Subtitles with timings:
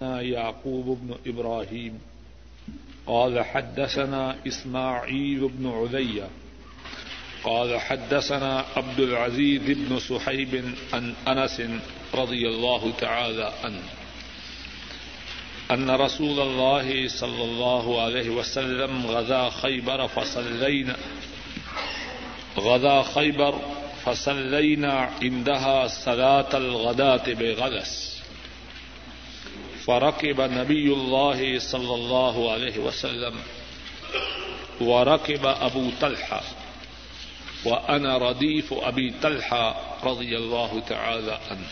[0.00, 2.00] يعقوب بن إبراهيم.
[3.06, 6.28] قال حدثنا إسماعيل بن علي
[7.44, 11.62] قال حدثنا عبد العزيز بن صحيب عن أنس
[12.14, 13.82] رضي الله تعالى عنه.
[15.70, 20.96] أن رسول الله صلى الله عليه وسلم غدا خيبر فصلينا.
[22.58, 23.58] غدا خيبر
[24.04, 24.92] فصلينا
[25.22, 28.09] عندها صلاة الغداة بغلس.
[29.86, 33.34] فركب نبي الله صلى الله عليه وسلم
[34.80, 36.42] وركب أبو طلحة
[37.64, 41.66] وأنا رديف أبي طلحة رضي الله تعالى عنه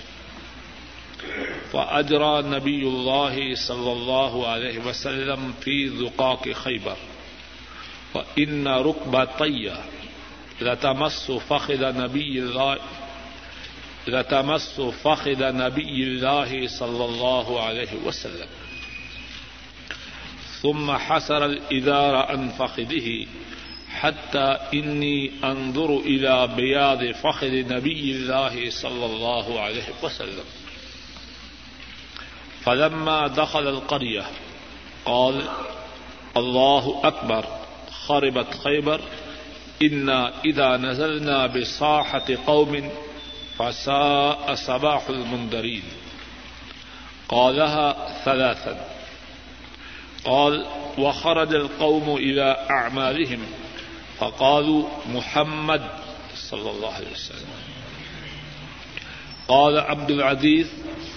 [1.73, 6.97] فأجرى نبي الله صلى الله عليه وسلم في ذقاق خيبر
[8.14, 9.72] وإن ركبتي
[10.61, 12.78] لتمس فخذ نبي الله
[14.09, 18.47] لتمس فخذ نبي الله صلى الله عليه وسلم.
[20.62, 23.27] ثم حسر الإدار عن فخذه
[23.89, 30.45] حتى إني أنظر إلى بياض فخذ نبي الله صلى الله عليه وسلم.
[32.65, 34.27] فلما دخل القرية
[35.05, 35.48] قال
[36.37, 37.45] الله أكبر
[38.06, 39.00] خربت خيبر
[39.83, 42.91] إنا إذا نزلنا بصاحة قوم
[43.59, 45.83] فساء صباح المنذرين.
[47.28, 48.84] قالها ثلاثا.
[50.25, 50.67] قال
[50.98, 53.47] وخرج القوم إلى أعمالهم.
[54.19, 55.89] فقالوا محمد
[56.34, 57.48] صلى الله عليه وسلم.
[59.48, 60.67] قال عبد العزيز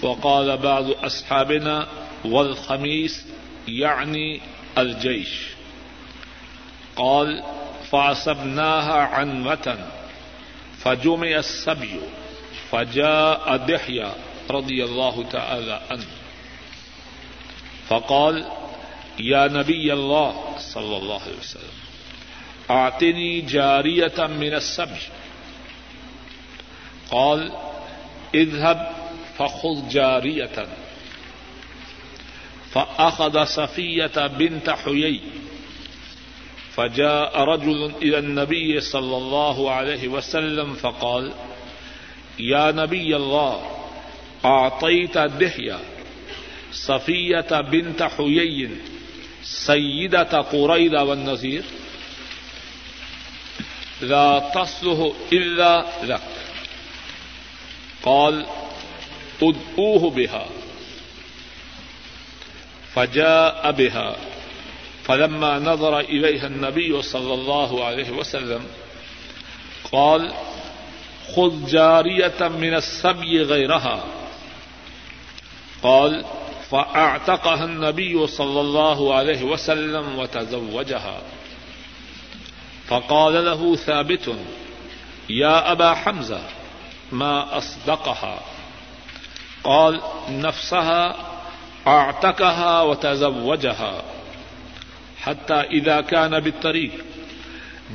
[0.02, 1.88] وقال بعض أصحابنا
[2.24, 3.26] والخميس
[3.68, 4.40] يعني
[4.78, 5.46] الجيش.
[6.96, 7.44] قال
[7.90, 9.88] فعصبناها عنوة.
[10.78, 12.00] فجمع السبي.
[12.72, 14.14] فجاء دحية
[14.50, 16.06] رضي الله تعالى عنه.
[17.88, 18.44] فقال،
[19.20, 21.76] يا نبي الله صلى الله عليه وسلم،
[22.70, 25.02] أعطني جارية من السبي
[27.10, 27.52] قال،
[28.34, 28.92] اذهب
[29.38, 30.68] فخذ جارية.
[32.72, 35.20] فأخذ صفية بنت حيي.
[36.74, 41.32] فجاء رجل إلى النبي صلى الله عليه وسلم فقال
[42.38, 43.62] يا نبي الله
[44.44, 45.78] أعطيت دحية
[46.72, 48.70] صفية بنت حيي
[49.42, 51.64] سيدة قريدة والنذير
[54.00, 56.22] لا تصله إلا لك
[58.02, 58.46] قال،
[59.42, 60.46] ادعوه بها.
[62.94, 64.16] فجاء بها.
[65.04, 68.66] فلما نظر إليها النبي صلى الله عليه وسلم،
[69.92, 70.32] قال
[71.36, 74.04] خذ جارية من السبي غيرها.
[75.82, 76.24] قال،
[76.70, 81.20] فأعتقها النبي صلى الله عليه وسلم وتزوجها.
[82.86, 84.36] فقال له ثابت،
[85.30, 86.40] يا أبا حمزة،
[87.12, 88.38] ما أصدقها؟
[89.64, 91.16] قال، نفسها
[91.86, 94.02] أعتقها وتزوجها،
[95.20, 96.92] حتى إذا كان بالطريق.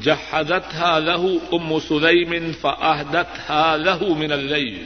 [0.03, 4.83] جحدتها له أم سليم فأهدتها له من الليل.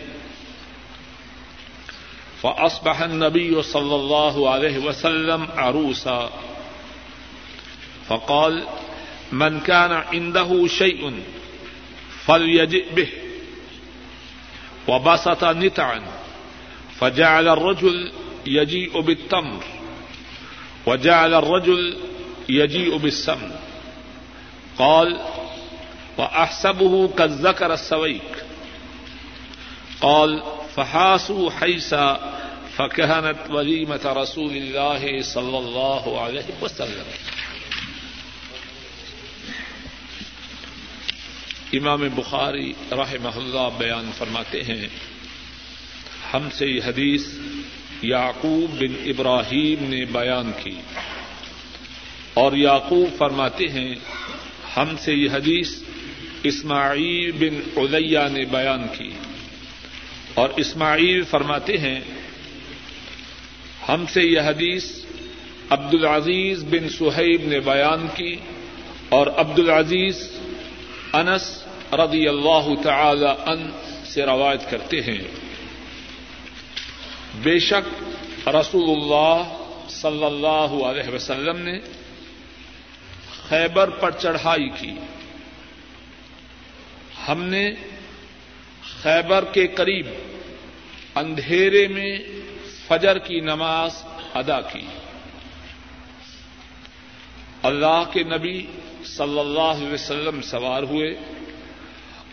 [2.42, 6.30] فأصبح النبي صلى الله عليه وسلم عروسا.
[8.08, 8.68] فقال
[9.32, 11.24] من كان عنده شيء
[12.26, 13.08] فليجئ به.
[14.88, 16.02] وبسط نتعا.
[17.00, 18.12] فجعل الرجل
[18.46, 19.64] يجيء بالتمر.
[20.86, 21.98] وجعل الرجل
[22.50, 23.61] يجيء بالسمن
[24.78, 25.20] قال،
[26.18, 28.44] وأحسبه كالذكر السويك.
[30.00, 30.44] قال،
[30.76, 32.18] فحاسوا حيسا
[32.76, 37.06] فكهنت وليمة رسول الله صلى الله عليه وسلم.
[41.74, 44.88] امام بخاری رحمہ اللہ بیان فرماتے ہیں،
[46.34, 47.28] ہم سے یہ حدیث
[48.02, 50.82] یعقوب بن ابراہیم نے بیان کی
[52.34, 53.96] اور یعقوب فرماتے ہیں
[54.78, 55.72] ہم سے یہ حدیث
[56.44, 59.12] اسماعیل بن علیہ نے بیان کی۔
[60.34, 62.00] اور اسماعیل فرماتے ہیں،
[63.90, 64.92] ہم سے یہ حدیث
[65.70, 68.36] عبد العزیز بن سہیب نے بیان کی
[69.10, 70.32] اور عبد العزیز
[71.14, 71.64] انس
[71.94, 73.70] رضی اللہ تعالی ان
[74.06, 75.22] سے روایت کرتے ہیں۔
[77.44, 78.04] بے شک
[78.48, 81.80] رسول اللہ صلی اللہ علیہ وسلم نے
[83.52, 84.94] خیبر پر چڑھائی کی۔
[87.28, 87.72] ہم نے
[89.02, 90.08] خیبر کے قریب
[91.16, 92.20] اندھیرے میں
[92.88, 93.92] فجر کی نماز
[94.34, 94.86] ادا کی۔
[97.64, 98.66] اللہ کے نبی
[99.06, 101.16] صلی اللہ علیہ وسلم سوار ہوئے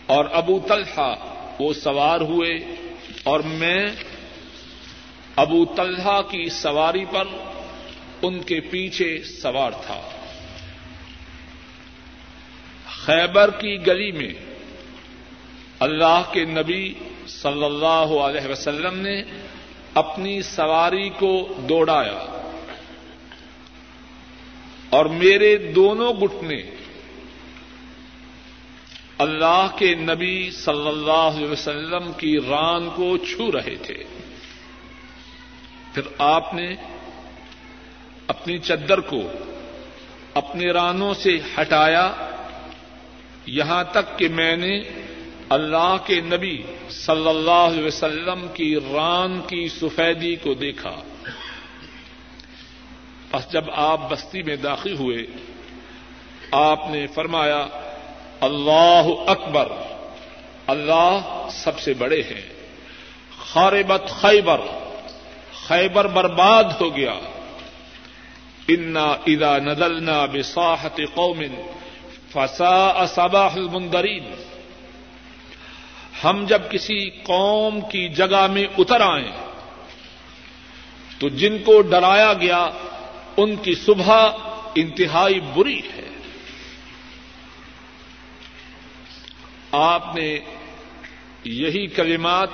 [0.06, 1.15] اور ابو طلحہ
[1.59, 2.55] وہ سوار ہوئے
[3.23, 3.87] اور میں
[5.37, 7.25] ابو طلحہ کی سواری پر
[8.23, 10.18] ان کے پیچھے سوار تھا۔
[13.08, 14.34] خیبر کی گلی میں
[15.78, 16.94] اللہ کے نبی
[17.26, 19.22] صلی اللہ علیہ وسلم نے
[19.94, 22.49] اپنی سواری کو دوڑایا
[24.90, 26.62] اور میرے دونوں گٹنے
[29.19, 34.05] اللہ کے نبی صلی اللہ علیہ وسلم کی ران کو چھو رہے تھے۔
[35.94, 36.75] پھر آپ نے
[38.26, 39.22] اپنی چدر کو
[40.34, 42.12] اپنے رانوں سے ہٹایا
[43.48, 44.80] یہاں تک کہ میں نے
[45.48, 50.96] اللہ کے نبی صلی اللہ علیہ وسلم کی ران کی سفیدی کو دیکھا۔
[53.30, 55.16] بس جب آپ بستی میں داخل ہوئے،
[56.50, 57.66] آپ نے فرمایا،
[58.40, 59.68] اللہ اکبر،
[60.66, 62.52] اللہ سب سے بڑے ہیں۔
[63.46, 64.60] خاربت خیبر
[65.66, 67.14] خیبر برباد ہو گیا۔
[68.68, 71.77] انا ادا ندلنا بساحت قومن
[72.32, 74.32] فسا صباح المندرین
[76.25, 79.32] ہم جب کسی قوم کی جگہ میں اتر آئیں،
[81.19, 82.69] تو جن کو ڈرایا گیا،
[83.36, 84.28] ان کی صبح
[84.75, 86.08] انتہائی بری ہے۔
[89.72, 90.38] آپ نے
[91.44, 92.48] یہی کلمات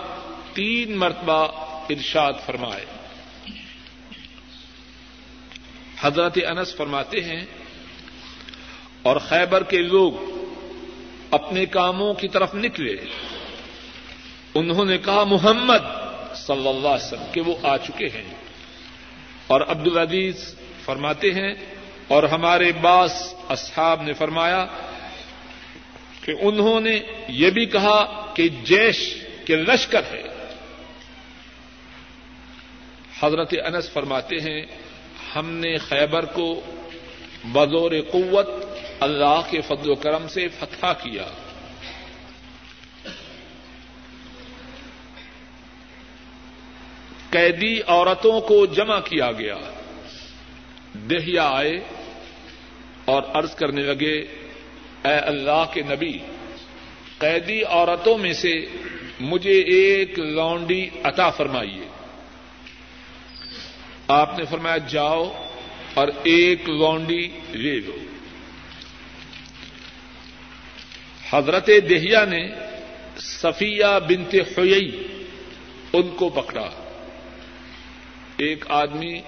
[0.53, 1.47] تین مرتبہ
[1.91, 2.85] ارشاد فرمائے۔
[6.01, 7.45] حضرت انس فرماتے ہیں
[9.05, 10.13] اور خیبر کے لوگ
[11.31, 12.97] اپنے کاموں کی طرف نکلے۔
[14.55, 15.85] انہوں نے کہا، محمد
[16.37, 18.35] صلی اللہ علیہ وسلم، کہ وہ آ چکے ہیں۔
[19.47, 20.55] اور عبد العزیز
[20.85, 21.55] فرماتے ہیں،
[22.09, 24.67] اور ہمارے باس اصحاب نے فرمایا
[26.21, 29.15] کہ انہوں نے یہ بھی کہا کہ جیش
[29.45, 30.23] کے لشکر ہے
[33.21, 34.67] حضرت انس فرماتے ہیں،
[35.37, 36.61] ہم نے خیبر کو
[37.45, 38.49] بزور قوت
[39.01, 41.25] اللہ کے فضل و کرم سے فتح کیا۔
[47.31, 49.57] قیدی عورتوں کو جمع کیا گیا۔
[50.95, 51.81] دہیا آئے
[53.05, 54.21] اور عرض کرنے لگے،
[55.05, 56.19] اے اللہ کے نبی،
[57.19, 58.53] قیدی عورتوں میں سے
[59.21, 61.89] مجھے ایک لانڈی عطا فرمائیے۔
[64.09, 65.47] آپ نے فرمایا، جاؤ
[65.95, 68.14] اور ایک لانڈی لے لو۔
[71.35, 72.49] حضرت دہیا نے
[73.17, 75.03] صفیہ بنت ہوئی
[75.93, 76.71] ان کو پکڑا۔
[78.37, 79.21] ایک آدمی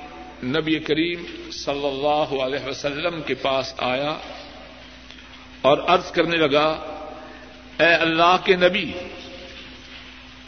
[0.44, 4.16] نبی کریم صلی اللہ علیہ وسلم کے پاس آیا
[5.62, 6.66] اور عرض کرنے لگا،
[7.78, 8.92] اے اللہ کے نبی،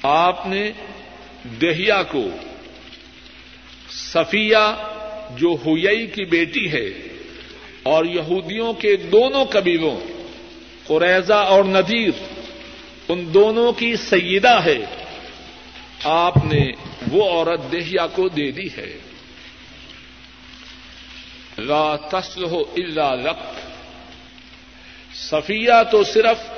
[0.03, 0.73] آپ نے
[1.61, 2.25] دہیا کو
[3.91, 4.85] صفیہ
[5.37, 6.89] جو ہوئی کی بیٹی ہے
[7.83, 10.18] اور یہودیوں کے دونوں قبیلوں
[10.89, 12.11] قریضہ اور ندیر
[13.09, 14.79] ان دونوں کی سیدہ ہے۔
[16.05, 16.73] آپ نے
[17.11, 18.99] وہ عورت دہیا کو دے دی ہے۔
[21.59, 23.61] لا تسلح الا لک۔
[25.15, 26.51] صفیہ تو صرف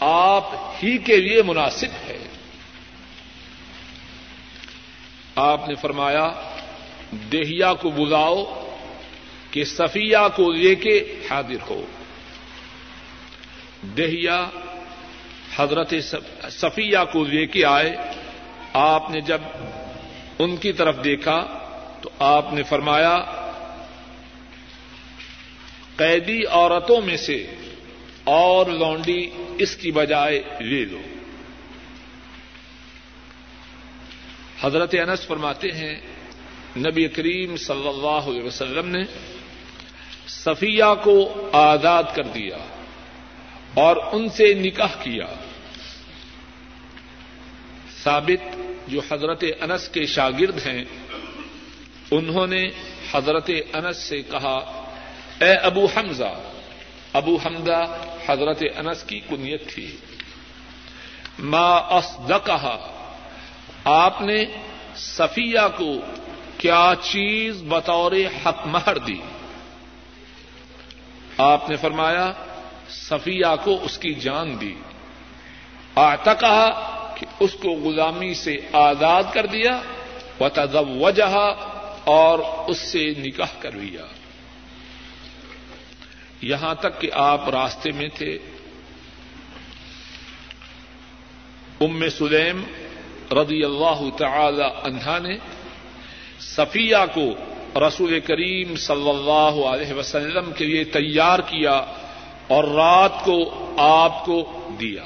[0.00, 0.50] آپ
[0.82, 2.18] ہی کے لیے مناسب ہے۔
[5.34, 6.32] آپ نے فرمایا،
[7.32, 8.68] دہیا کو بلاؤ
[9.50, 11.84] کہ صفیہ کو لے کے حاضر ہو۔
[13.82, 14.48] دہیا
[15.56, 15.94] حضرت
[16.50, 17.96] صفیہ کو لے کے آئے۔
[18.72, 19.40] آپ نے جب
[20.38, 21.46] ان کی طرف دیکھا
[22.02, 23.18] تو آپ نے فرمایا،
[25.96, 27.54] قیدی عورتوں میں سے
[28.24, 30.98] اور لونڈی اس کی بجائے لے لو۔
[34.60, 36.00] حضرت انس فرماتے ہیں،
[36.76, 39.04] نبی کریم صلی اللہ علیہ وسلم نے
[40.26, 42.56] صفیہ کو آزاد کر دیا۔
[43.74, 45.26] اور ان سے نکاح کیا۔
[48.02, 48.56] ثابت
[48.88, 50.84] جو حضرت انس کے شاگرد ہیں،
[52.10, 52.68] انہوں نے
[53.12, 54.84] حضرت انس سے کہا،
[55.40, 56.40] اے ابو حمزہ
[57.12, 59.96] ابو حمزہ حضرت انس کی کنیت تھی۔
[61.38, 62.00] ما
[62.38, 63.04] کہا
[63.84, 64.44] آپ نے
[64.96, 65.92] صفیہ کو
[66.58, 69.20] کیا چیز بطور حق مہر دی۔
[71.38, 72.32] آپ نے فرمایا
[72.88, 74.74] صفیہ کو اس کی جان دی۔
[75.94, 79.80] آتا کہا کہ اس کو غلامی سے آزاد کر دیا
[80.40, 80.48] و
[81.00, 81.54] وجہ
[82.04, 84.04] اور اس سے نکاح کر لیا۔
[86.42, 88.38] یہاں تک کہ آپ راستے میں تھے۔
[91.80, 92.62] ام سلیم
[93.32, 95.38] رضی اللہ تعالی عنہا نے
[96.40, 97.34] صفیہ کو
[97.80, 101.84] رسول کریم صلی اللہ علیہ وسلم کے لیے تیار کیا۔
[102.48, 105.04] اور رات کو آپ کو دیا۔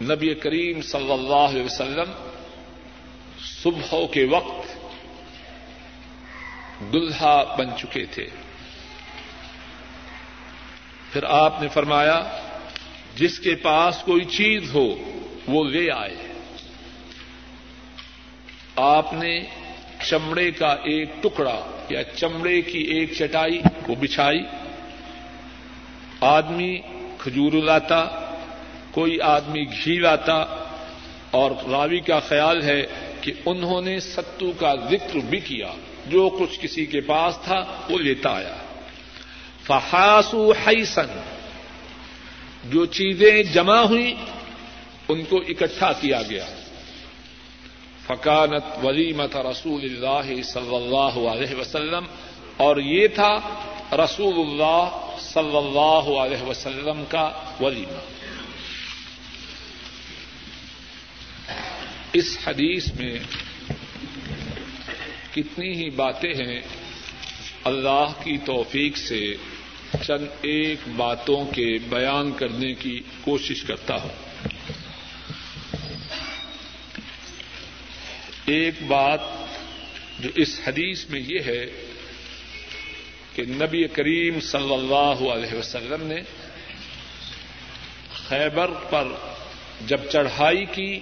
[0.00, 2.28] نبی کریم صلی اللہ علیہ وسلم
[3.40, 4.78] صبح کے وقت
[6.92, 8.28] دلہا بن چکے تھے۔
[11.12, 12.22] پھر آپ نے فرمایا،
[13.16, 14.94] جس کے پاس کوئی چیز ہو،
[15.48, 16.16] وہ لے آئے۔
[18.76, 19.40] آپ نے
[20.08, 24.40] چمڑے کا ایک ٹکڑا یا چمڑے کی ایک چٹائی کو بچھائی۔
[26.22, 26.76] آدمی
[27.18, 28.04] کھجور لاتا،
[28.92, 30.36] کوئی آدمی گھی لاتا،
[31.30, 32.82] اور راوی کا خیال ہے
[33.20, 35.72] کہ انہوں نے ستو کا ذکر بھی کیا،
[36.06, 38.56] جو کچھ کسی کے پاس تھا وہ لیتا آیا۔
[39.64, 41.10] فحاسو حیسن
[42.64, 44.14] جو چیزیں جمع ہوئی
[45.08, 46.46] ان کو اکٹھا کیا گیا۔
[48.06, 52.04] فکانت ولیمت رسول اللہ صلی اللہ علیہ وسلم،
[52.56, 53.32] اور یہ تھا
[53.92, 57.98] رسول اللہ صلی اللہ علیہ وسلم کا ولیمہ
[62.12, 63.18] اس حدیث میں
[65.34, 66.60] کتنی ہی باتیں ہیں،
[67.64, 69.34] اللہ کی توفیق سے
[70.06, 74.48] چند ایک باتوں کے بیان کرنے کی کوشش کرتا ہوں۔
[78.46, 79.20] ایک بات
[80.18, 81.91] جو اس حدیث میں یہ ہے
[83.34, 86.20] کہ نبی کریم صلی اللہ علیہ وسلم نے
[88.28, 89.08] خیبر پر
[89.86, 91.00] جب چڑھائی کی،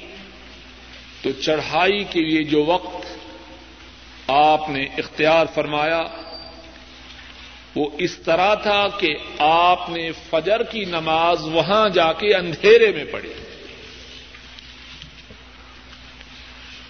[1.23, 3.07] تو چڑھائی کے لیے جو وقت
[4.29, 6.03] آپ نے اختیار فرمایا،
[7.77, 13.05] وہ اس طرح تھا کہ آپ نے فجر کی نماز وہاں جا کے اندھیرے میں
[13.05, 13.33] پڑھی۔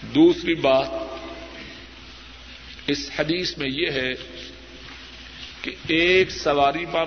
[0.02, 0.86] دوسری بات
[2.86, 4.12] اس حدیث میں یہ ہے
[5.62, 7.04] کہ ایک سواری پر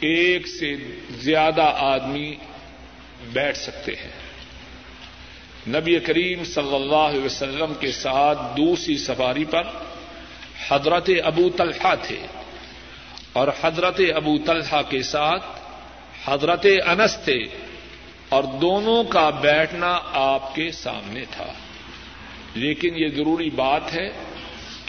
[0.00, 0.76] ایک سے
[1.10, 2.34] زیادہ آدمی
[3.32, 4.30] بیٹھ سکتے ہیں۔
[5.68, 9.62] نبی کریم صلی اللہ علیہ وسلم کے ساتھ دوسری سواری پر
[10.70, 12.26] حضرت ابو طلحہ تھے
[13.32, 15.44] اور حضرت ابو طلحہ کے ساتھ
[16.24, 17.44] حضرت انس تھے
[18.28, 21.52] اور دونوں کا بیٹھنا آپ کے سامنے تھا۔
[22.54, 24.10] لیکن یہ ضروری بات ہے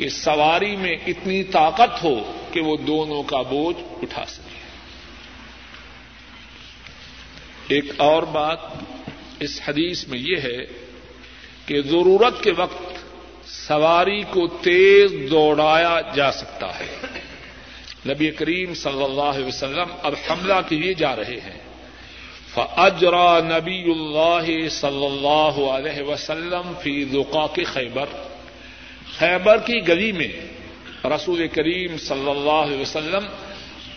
[0.02, 4.58] کہ سواری میں اتنی طاقت ہو کہ وہ دونوں کا بوجھ اٹھا سکے۔
[7.68, 8.60] ایک اور بات
[9.40, 10.58] اس حدیث میں یہ ہے
[11.66, 12.84] کہ ضرورت کے وقت
[13.46, 16.98] سواری کو تیز دوڑایا جا سکتا ہے۔
[18.06, 21.60] نبی کریم صلی اللہ علیہ وسلم اب حملہ کے لیے جا رہے ہیں۔
[22.54, 28.06] فجرا نبی اللہ صلی اللہ علیہ وسلم فی ذقا کے خیبر
[29.22, 30.28] خیبر کی گلی میں
[31.06, 33.26] رسول کریم صلی اللہ علیہ وسلم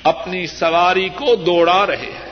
[0.02, 2.30] اپنی سواری کو دوڑا رہے ہیں۔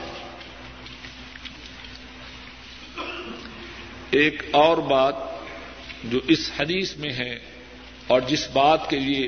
[4.11, 5.14] ایک اور بات
[6.04, 7.38] جو اس حدیث میں ہے
[8.06, 9.26] اور جس بات کے لیے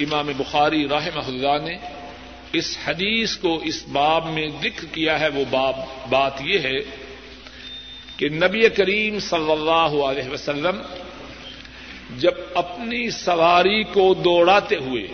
[0.00, 1.76] امام بخاری راہ اللہ نے
[2.52, 5.74] اس حدیث کو اس باب میں ذکر کیا ہے، وہ باب،
[6.08, 6.78] بات یہ ہے
[8.16, 10.82] کہ نبی کریم صلی اللہ علیہ وسلم
[12.16, 15.06] جب اپنی سواری کو دوڑاتے ہوئے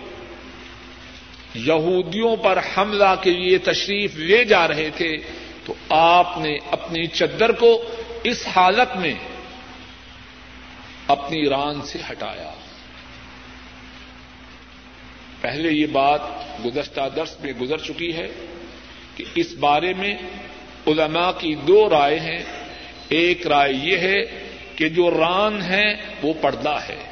[1.54, 5.16] یہودیوں پر حملہ کے لیے تشریف لے جا رہے تھے،
[5.64, 7.82] تو آپ نے اپنی چدر کو
[8.24, 9.14] اس حالت میں
[11.06, 12.52] اپنی ران سے ہٹایا۔
[15.40, 16.20] پہلے یہ بات
[16.64, 18.28] گزشتہ درس میں گزر چکی ہے
[19.16, 20.16] کہ اس بارے میں
[20.86, 22.44] علماء کی دو رائے ہیں۔
[23.08, 24.43] ایک رائے یہ ہے
[24.76, 27.04] کہ جو ران ہے وہ پردہ ہے۔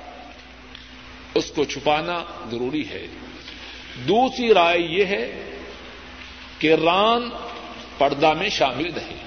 [1.34, 3.06] اس کو چھپانا ضروری ہے۔
[4.08, 5.50] دوسری رائے یہ ہے
[6.58, 7.30] کہ ران
[7.98, 9.24] پردہ میں شامل نہیں۔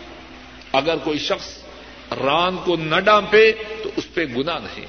[0.71, 1.63] اگر کوئی شخص
[2.11, 3.51] ران کو نہ ڈانپے
[3.83, 4.85] تو اس پہ گنا نہیں۔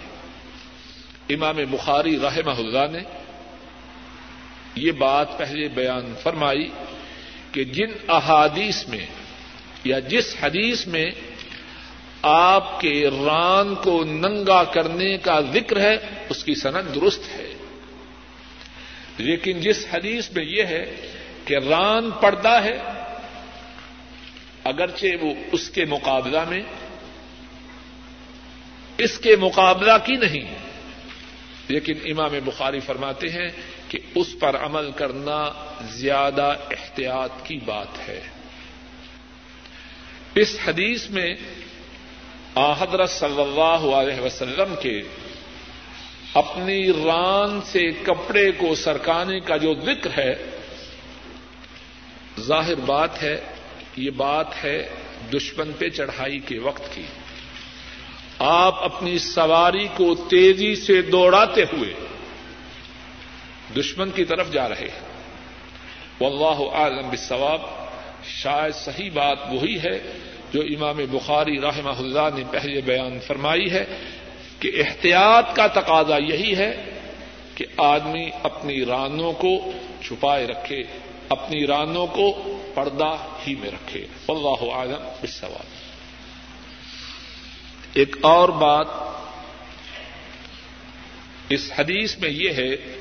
[1.29, 2.99] امام بخاری رحمہ اللہ نے
[4.75, 6.71] یہ بات پہلے بیان فرمائی
[7.53, 9.07] کہ جن احادیث میں
[9.85, 11.11] یا جس حدیث میں
[12.28, 15.97] آپ کے ران کو ننگا کرنے کا ذکر ہے،
[16.28, 17.52] اس کی صنعت درست ہے۔
[19.18, 21.12] لیکن جس حدیث میں یہ ہے
[21.45, 22.78] کہ ران پڑتا ہے،
[24.64, 26.62] اگرچہ وہ اس کے مقابلہ میں،
[28.99, 30.54] اس کے مقابلہ کی نہیں۔
[31.68, 33.49] لیکن امام بخاری فرماتے ہیں
[33.88, 35.50] کہ اس پر عمل کرنا
[35.90, 38.21] زیادہ احتیاط کی بات ہے۔
[40.35, 41.35] اس حدیث میں
[42.56, 45.02] حضرت صلی اللہ علیہ وسلم کے
[46.34, 50.34] اپنی ران سے کپڑے کو سرکانے کا جو ذکر ہے،
[52.40, 53.40] ظاہر بات ہے،
[53.96, 54.88] یہ بات ہے
[55.34, 57.02] دشمن پہ چڑھائی کے وقت کی۔
[58.38, 61.94] آپ اپنی سواری کو تیزی سے دوڑاتے ہوئے
[63.76, 65.08] دشمن کی طرف جا رہے ہیں۔
[66.20, 67.60] واللہ عالم بالصواب،
[68.25, 70.00] شاید صحیح بات وہی ہے
[70.53, 73.85] جو امام بخاری رحمہ اللہ نے پہلے بیان فرمائی ہے
[74.61, 76.85] کہ احتیاط کا تقاضا یہی ہے
[77.55, 79.73] کہ آدمی اپنی رانوں کو
[80.05, 80.83] چھپائے رکھے،
[81.29, 85.67] اپنی رانوں کو پردہ ہی میں رکھے۔ اللہ عالم بالصواب۔
[87.93, 88.87] ایک اور بات
[91.49, 93.00] اس حدیث میں یہ ہے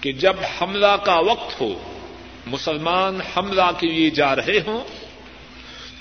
[0.00, 1.96] کہ جب حملہ کا وقت ہو،
[2.46, 4.80] مسلمان حملہ کے لیے جا رہے ہوں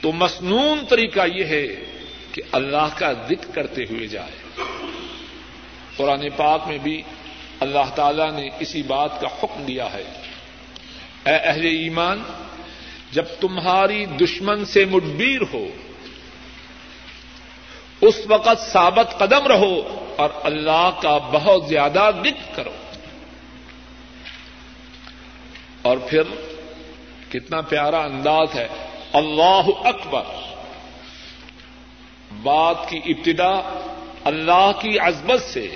[0.02, 1.68] تو مصنون طریقہ یہ ہے
[2.32, 4.62] کہ اللہ کا ذکر کرتے ہوئے جائے۔
[5.96, 7.02] قرآن پاک میں بھی
[7.60, 10.04] اللہ تعالی نے اسی بات کا حکم دیا ہے۔
[11.25, 12.24] اے اہل ایمان،
[13.12, 15.68] جب تمہاری دشمن سے مڈبیر ہو،
[18.02, 22.72] اس وقت ثابت قدم رہو اور اللہ کا بہت زیادہ ذکر کرو۔
[25.82, 26.22] اور پھر
[27.30, 28.85] کتنا پیارا انداز ہے۔
[29.15, 30.24] اللہ اکبر۔
[32.31, 33.84] بات کی ابتدا
[34.24, 35.75] اللہ کی عزمت سے،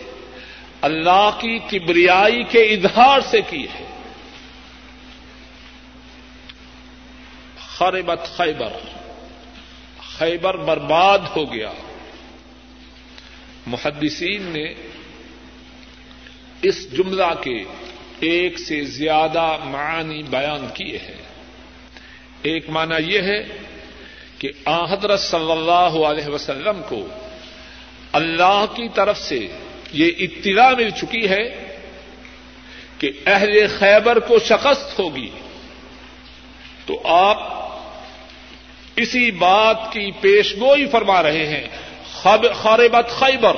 [0.81, 3.85] اللہ کی کبریائی کے اظہار سے کی ہے۔
[7.59, 8.73] خربت خیبر۔
[10.01, 11.71] خیبر برباد ہو گیا۔
[13.67, 14.73] محدثین نے
[16.61, 17.63] اس جملہ کے
[18.19, 21.28] ایک سے زیادہ معنی بیان کیے ہیں۔
[22.43, 23.43] ایک معنی یہ ہے
[24.39, 27.07] کہ حضرت صلی اللہ علیہ وسلم کو
[28.11, 29.47] اللہ کی طرف سے
[29.91, 31.77] یہ اطلاع مل چکی ہے
[32.97, 35.29] کہ اہل خیبر کو شکست ہوگی۔
[36.85, 37.37] تو آپ
[38.95, 41.67] اسی بات کی پیشگوئی فرما رہے ہیں۔
[42.13, 43.55] خاربت خیبر۔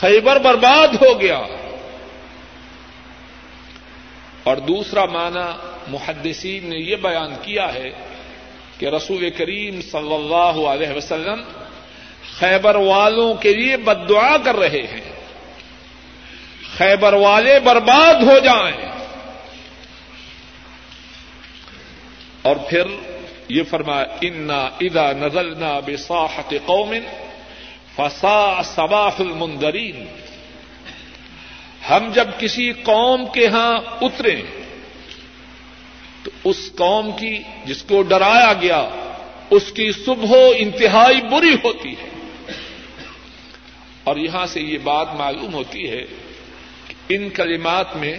[0.00, 1.42] خیبر برباد ہو گیا۔
[4.42, 7.90] اور دوسرا معنی محدثین نے یہ بیان کیا ہے
[8.78, 11.42] کہ رسول کریم صلی اللہ علیہ وسلم
[12.38, 15.12] خیبر والوں کے لیے بد دعا کر رہے ہیں۔
[16.76, 18.92] خیبر والے برباد ہو جائیں۔
[22.42, 22.82] اور پھر
[23.48, 26.94] یہ فرمایا، انا ادا نزلنا بساحت قوم
[27.96, 30.06] فسا صباح المندرین
[31.90, 34.42] ہم جب کسی قوم کے ہاں اترے
[36.22, 38.88] تو اس قوم کی جس کو ڈرایا گیا،
[39.50, 42.08] اس کی صبح انتہائی بری ہوتی ہے۔
[44.04, 46.04] اور یہاں سے یہ بات معلوم ہوتی ہے
[46.86, 48.18] کہ ان کلمات میں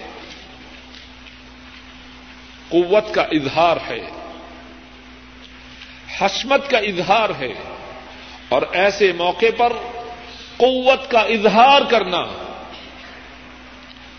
[2.69, 3.99] قوت کا اظہار ہے
[6.21, 7.53] حسمت کا اظہار ہے،
[8.49, 9.73] اور ایسے موقع پر
[10.57, 12.21] قوت کا اظہار کرنا،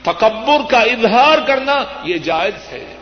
[0.02, 2.93] تکبر کا اظہار کرنا یہ جائز ہے۔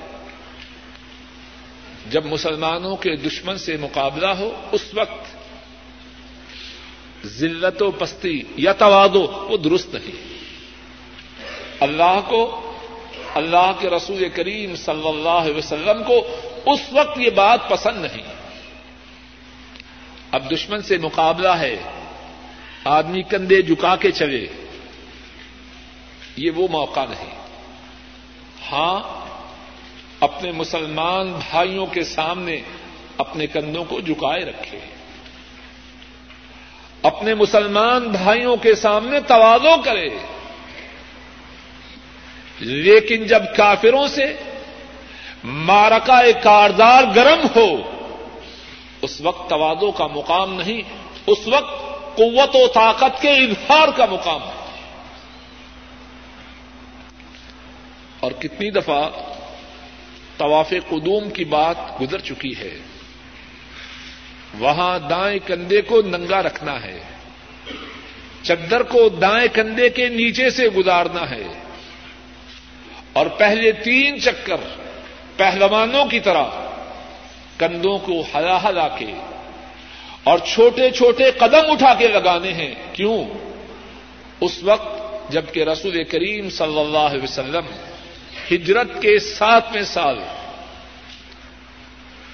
[2.11, 5.43] جب مسلمانوں کے دشمن سے مقابلہ ہو، اس وقت
[7.27, 10.33] ذلت و پستی یا توادو وہ درست نہیں۔
[11.81, 12.73] اللہ کو،
[13.35, 16.27] اللہ کے رسول کریم صلی اللہ علیہ وسلم کو
[16.67, 18.23] اس وقت یہ بات پسند نہیں۔
[20.31, 21.77] اب دشمن سے مقابلہ ہے،
[22.85, 24.47] آدمی کندھے جھکا کے چلے،
[26.37, 27.43] یہ وہ موقع نہیں۔
[28.73, 29.22] ہاں
[30.23, 32.61] اپنے مسلمان بھائیوں کے سامنے
[33.19, 34.79] اپنے کندھوں کو جھکائے رکھے۔
[37.03, 40.09] اپنے مسلمان بھائیوں کے سامنے توازو کرے۔
[42.59, 44.37] لیکن جب کافروں سے
[45.45, 47.77] مارکا کاردار گرم ہو،
[49.03, 50.83] اس وقت توادو کا مقام نہیں،
[51.27, 51.81] اس وقت
[52.17, 54.83] قوت و طاقت کے اظہار کا مقام ہے۔
[58.21, 59.09] اور کتنی دفعہ
[60.43, 62.79] طواف قدوم کی بات گزر چکی ہے۔
[64.59, 67.01] وہاں دائیں کندھے کو ننگا رکھنا ہے۔
[68.43, 71.43] چدر کو دائیں کندھے کے نیچے سے گزارنا ہے۔
[73.13, 74.57] اور پہلے تین چکر
[75.37, 76.45] پہلوانوں کی طرح
[77.59, 79.13] کندھوں کو ہلا ہلا کے
[80.25, 83.25] اور چھوٹے چھوٹے قدم اٹھا کے لگانے ہیں۔ کیوں؟
[84.41, 85.03] اس وقت
[85.33, 87.92] جبکہ رسول کریم صلی اللہ علیہ وسلم
[88.55, 90.19] ہجرت کے ساتویں سال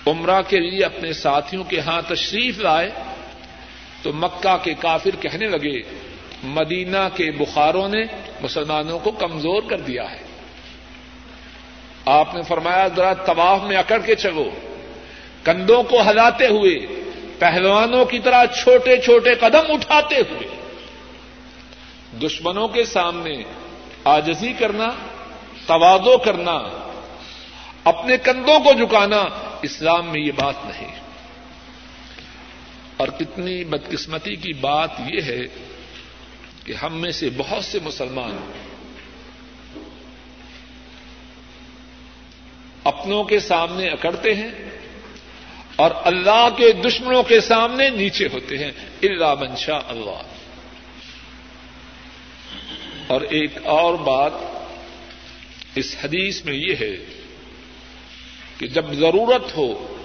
[0.07, 2.91] عمرہ کے لیے اپنے ساتھیوں کے ہاں تشریف لائے
[4.03, 5.83] تو مکہ کے کافر کہنے لگے،
[6.43, 8.05] مدینہ کے بخاروں نے
[8.41, 10.23] مسلمانوں کو کمزور کر دیا ہے۔
[12.05, 14.51] آپ نے فرمایا، ذرا طواف میں اکڑ کے چلو۔
[15.45, 16.75] کندھوں کو ہلاتے ہوئے،
[17.39, 20.49] پہلوانوں کی طرح چھوٹے چھوٹے قدم اٹھاتے ہوئے۔
[22.27, 23.43] دشمنوں کے سامنے
[24.05, 24.89] آجزی کرنا
[25.69, 26.59] توادو کرنا،
[27.85, 29.25] اپنے کندھوں کو جھکانا،
[29.63, 30.95] اسلام میں یہ بات نہیں۔
[32.97, 35.41] اور کتنی بدقسمتی کی بات یہ ہے
[36.65, 38.53] کہ ہم میں سے بہت سے مسلمان
[42.85, 44.51] اپنوں کے سامنے اکڑتے ہیں
[45.77, 48.71] اور اللہ کے دشمنوں کے سامنے نیچے ہوتے ہیں۔
[49.03, 50.23] اللہ منشا اللہ
[53.07, 54.33] اور ایک اور بات
[55.79, 56.97] اس حدیث میں یہ ہے
[58.59, 59.97] کہ جب ضرورت ہو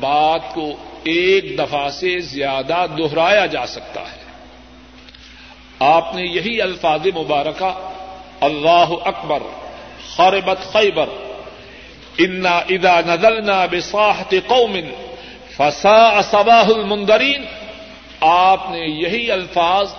[0.00, 4.20] بات کو ایک دفعہ سے زیادہ دوہرایا جا سکتا ہے۔
[5.78, 7.90] آپ نے یہی الفاظ مبارکہ،
[8.40, 9.42] اللہ اکبر،
[10.16, 11.08] خربت خیبر،
[12.18, 14.76] انا ادا نزلنا بساحت قوم
[15.56, 17.44] فسا صباح المندرین
[18.20, 19.92] آپ نے یہی الفاظ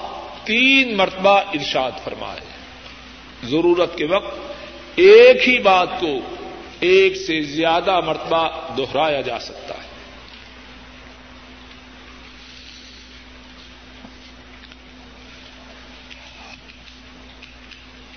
[0.44, 2.42] تین مرتبہ ارشاد فرمائے۔
[3.44, 4.51] ضرورت کے وقت
[4.96, 6.20] ایک ہی بات کو
[6.80, 9.92] ایک سے زیادہ مرتبہ دوہرایا جا سکتا ہے۔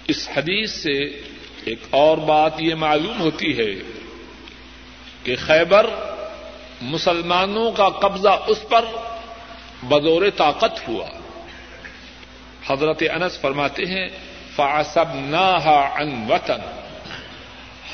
[0.08, 1.22] اس حدیث سے
[1.64, 3.74] ایک اور بات یہ معلوم ہوتی ہے
[5.22, 5.86] کہ خیبر
[6.82, 8.84] مسلمانوں کا قبضہ اس پر
[9.82, 11.06] بدور طاقت ہوا۔
[12.66, 14.08] حضرت انس فرماتے ہیں
[14.56, 15.34] فاسب
[15.96, 16.60] ان وطن۔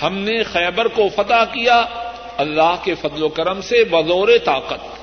[0.03, 1.85] ہم نے خیبر کو فتح کیا
[2.37, 5.01] اللہ کے فضل و کرم سے بدور طاقت۔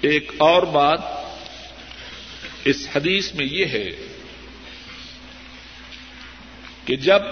[0.00, 0.98] ایک اور بات
[2.64, 3.86] اس حدیث میں یہ ہے
[6.84, 7.22] کہ جب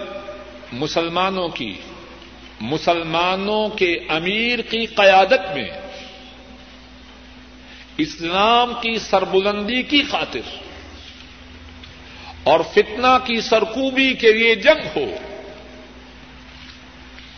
[0.72, 1.80] مسلمانوں کی،
[2.60, 5.87] مسلمانوں کے امیر کی قیادت میں
[7.98, 10.40] اسلام کی سربلندی کی خاطر
[12.42, 15.04] اور فتنا کی سرکوبی کے لیے جنگ ہو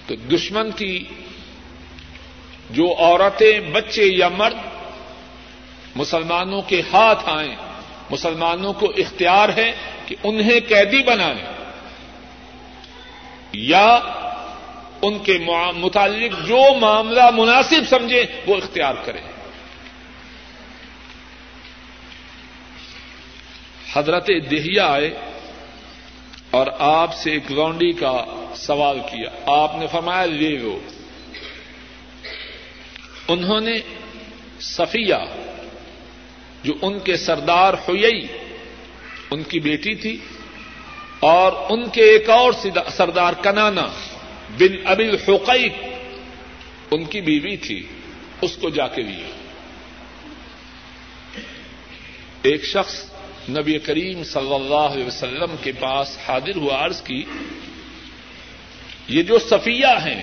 [0.07, 1.05] تو دشمن کی
[2.71, 4.57] جو عورتیں بچے یا مرد
[5.97, 7.57] مسلمانوں کے ہاتھ آئیں،
[8.11, 9.73] مسلمانوں کو اختیار ہے
[10.07, 11.45] کہ انہیں قیدی بنائیں
[13.53, 13.89] یا
[15.03, 15.39] ان کے
[15.77, 19.23] متعلق جو معاملہ مناسب سمجھے وہ اختیار کریں۔
[23.93, 25.11] حضرت دہیا آئے
[26.51, 28.25] اور آپ سے ایک لونڈی کا
[28.57, 30.79] سوال کیا۔ آپ نے فرمایا، لے لو۔
[33.29, 33.79] انہوں نے
[34.61, 35.15] صفیہ،
[36.63, 38.27] جو ان کے سردار ہوئی
[39.31, 40.19] ان کی بیٹی تھی،
[41.21, 42.53] اور ان کے ایک اور
[42.97, 43.87] سردار کنانا
[44.59, 45.73] بن ابل حقیق
[46.91, 47.87] ان کی بیوی تھی،
[48.41, 49.29] اس کو جا کے لیا۔
[52.43, 53.10] ایک شخص
[53.49, 57.25] نبی کریم صلی اللہ علیہ وسلم کے پاس حاضر ہوا عرض کی،
[59.09, 60.23] یہ جو صفیہ ہیں،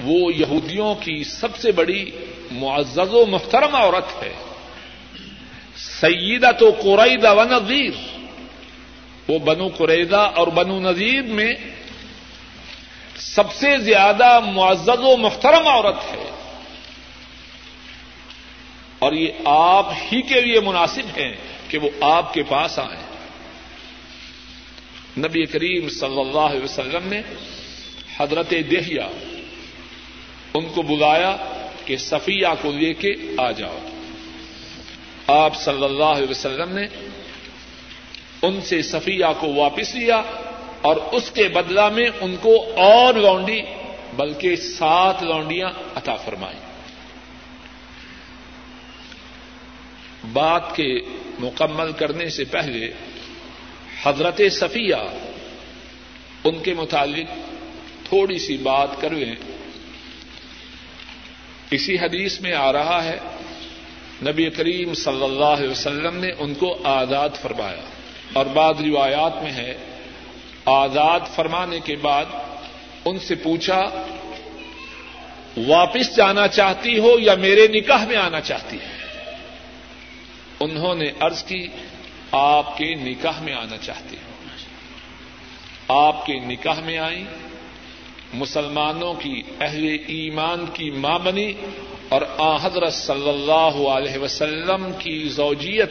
[0.00, 2.10] وہ یہودیوں کی سب سے بڑی
[2.50, 4.34] معزز و محترم عورت ہے۔
[5.76, 8.18] سیدہ تو قریدا و نذیر۔
[9.28, 11.52] وہ بنو قریدا اور بنو نذیر میں
[13.16, 16.37] سب سے زیادہ معزز و محترم عورت ہے۔
[18.98, 21.36] اور یہ آپ ہی کے لیے مناسب ہیں
[21.68, 23.08] کہ وہ آپ کے پاس آئیں۔
[25.18, 27.20] نبی کریم صلی اللہ علیہ وسلم نے
[28.18, 29.08] حضرت دہیا
[30.54, 31.36] ان کو بلایا
[31.84, 33.78] کہ صفیہ کو لے کے آ جاؤ۔
[35.26, 36.86] آپ صلی اللہ علیہ وسلم نے
[38.42, 40.22] ان سے صفیہ کو واپس لیا
[40.82, 43.62] اور اس کے بدلہ میں ان کو اور لونڈی،
[44.16, 46.67] بلکہ سات لونڈیاں عطا فرمائیں۔
[50.32, 51.00] بات کے
[51.38, 52.90] مکمل کرنے سے پہلے
[54.02, 54.94] حضرت صفیہ
[56.44, 57.26] ان کے متعلق
[58.08, 59.34] تھوڑی سی بات کر لیں۔
[61.70, 63.18] اسی حدیث میں آ رہا ہے،
[64.22, 67.82] نبی کریم صلی اللہ علیہ وسلم نے ان کو آزاد فرمایا۔
[68.32, 69.74] اور بعض روایات میں ہے،
[70.64, 72.24] آزاد فرمانے کے بعد
[73.04, 74.06] ان سے پوچھا،
[75.66, 78.97] واپس جانا چاہتی ہو یا میرے نکاح میں آنا چاہتی ہے؟
[80.60, 81.68] انہوں نے ارض کی،
[82.32, 84.56] آپ کے نکاح میں آنا چاہتے ہیں۔
[85.88, 87.24] آپ کے نکاح میں آئیں،
[88.34, 91.52] مسلمانوں کی اہل ایمان کی ماں بنی
[92.08, 95.90] اور آ حضرت صلی اللہ علیہ وسلم کی زوجیت۔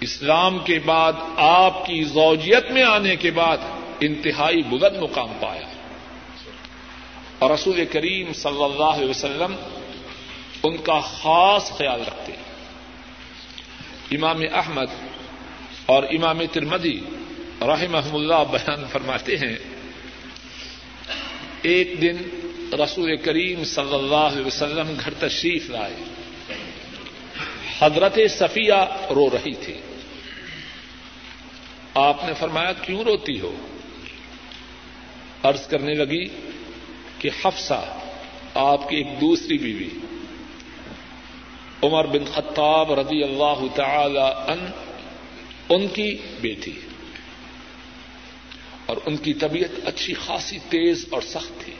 [0.00, 3.56] اسلام کے بعد، آپ کی زوجیت میں آنے کے بعد
[4.00, 5.66] انتہائی بلند مقام پایا۔
[7.38, 9.56] اور رسول کریم صلی اللہ علیہ وسلم
[10.62, 12.32] ان کا خاص خیال رکھتے
[14.12, 14.86] امام احمد
[15.86, 17.00] اور امام ترمدی
[17.60, 19.56] رحم اللہ بیان فرماتے ہیں،
[21.62, 22.16] ایک دن
[22.72, 25.94] رسول کریم صلی اللہ علیہ وسلم گھر تشریف لائے۔
[27.78, 28.72] حضرت صفیہ
[29.10, 29.74] رو رہی تھی۔
[31.94, 33.56] آپ نے فرمایا، کیوں روتی ہو؟
[35.42, 36.26] عرض کرنے لگی
[37.18, 37.98] کہ حفصہ،
[38.54, 39.88] آپ کی ایک دوسری بیوی۔
[41.82, 44.66] عمر بن خطاب رضی اللہ تعالی ان
[45.68, 46.72] ان کی بیٹی۔
[48.86, 51.72] اور ان کی طبیعت اچھی خاصی تیز اور سخت تھی۔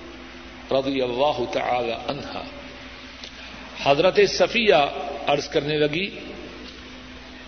[0.71, 2.45] رضی اللہ تعالی عنہا
[3.83, 4.75] حضرت صفیہ
[5.27, 6.19] عرض کرنے لگی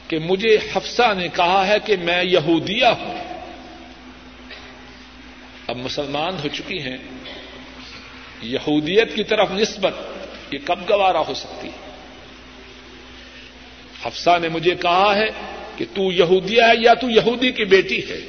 [0.08, 3.24] کہ مجھے حفصہ نے کہا ہے کہ میں یہودیہ ہوں۔
[5.66, 6.96] اب مسلمان ہو چکی ہیں۔
[8.42, 9.94] یہودیت کی طرف نسبت
[10.50, 11.68] یہ کب گوارا ہو سکتی
[14.04, 15.26] حفصہ نے مجھے کہا ہے
[15.76, 18.20] کہ تو یہودیہ ہے یا تو یہودی کی بیٹی ہے۔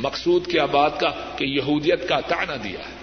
[0.00, 2.94] مقصود کیا بات کا کہ یہودیت کا تانا دیا ہے۔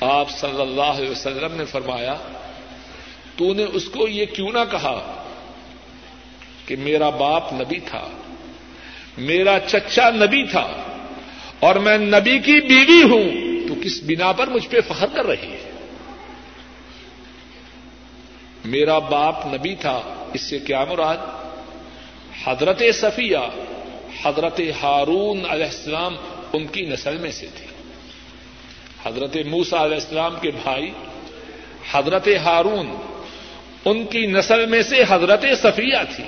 [0.00, 2.14] آپ صلی اللہ علیہ وسلم نے فرمایا،
[3.36, 5.24] تو نے اس کو یہ کیوں نہ کہا
[6.66, 8.08] کہ میرا باپ نبی تھا،
[9.18, 10.82] میرا چچا نبی تھا
[11.60, 13.32] اور میں نبی کی بیوی ہوں،
[13.68, 15.71] تو کس بنا پر مجھ پہ فخر کر رہی ہے؟
[18.64, 21.16] میرا باپ نبی تھا، اس سے کیا مراد؟
[22.44, 23.38] حضرت صفیہ،
[24.22, 26.16] حضرت ہارون علیہ السلام
[26.52, 27.66] ان کی نسل میں سے تھی
[29.04, 30.92] حضرت موسا علیہ السلام کے بھائی،
[31.92, 32.96] حضرت ہارون
[33.84, 36.24] ان کی نسل میں سے حضرت صفیہ تھی۔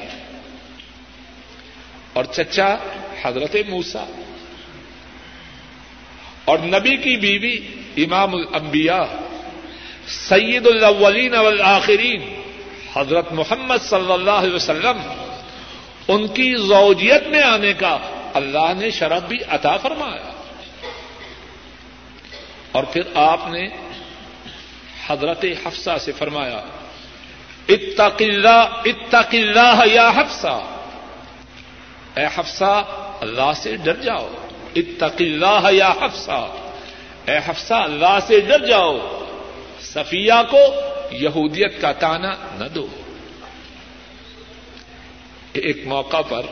[2.13, 2.77] اور چچا
[3.23, 4.05] حضرت موسا
[6.45, 7.59] اور نبی کی بیوی
[8.05, 9.24] امام الانبیاء۔
[10.09, 12.41] سید الاولین والآخرین۔
[12.97, 14.99] حضرت محمد صلی اللہ علیہ وسلم،
[16.09, 17.99] ان کی زوجیت میں آنے کا
[18.35, 20.31] اللہ نے شرف بھی عطا فرمایا۔
[22.73, 23.69] اور پھر آپ نے
[25.07, 26.61] حضرت حفصہ سے فرمایا،
[27.69, 30.61] اتق اللہ اتق اللہ یا حفصہ۔
[32.17, 32.85] اے حفصہ،
[33.21, 34.31] اللہ سے ڈر جاؤ۔
[34.77, 36.47] اتق اللہ یا حفصہ۔
[37.27, 39.14] اے حفصہ، اللہ سے ڈر جاؤ۔
[39.85, 40.59] صفیہ کو
[41.11, 42.87] یہودیت کا تانا نہ دو۔
[45.53, 46.47] ایک موقع پر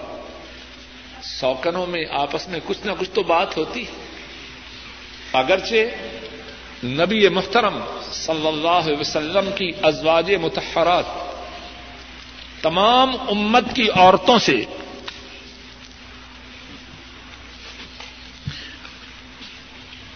[1.22, 3.84] سوکنوں میں آپس میں کچھ نہ کچھ تو بات ہوتی۔
[5.32, 5.74] اگرچہ
[6.86, 7.80] نبی محترم
[8.12, 11.04] صلی اللہ علیہ وسلم کی ازواج متحرات
[12.62, 14.64] تمام امت کی عورتوں سے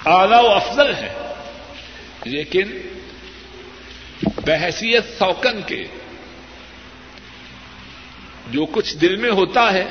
[0.06, 1.32] اعلی و افضل ہے
[2.24, 2.95] لیکن
[4.46, 5.86] بحثیت سوکن کے
[8.50, 9.84] جو کچھ دل میں ہوتا ہے،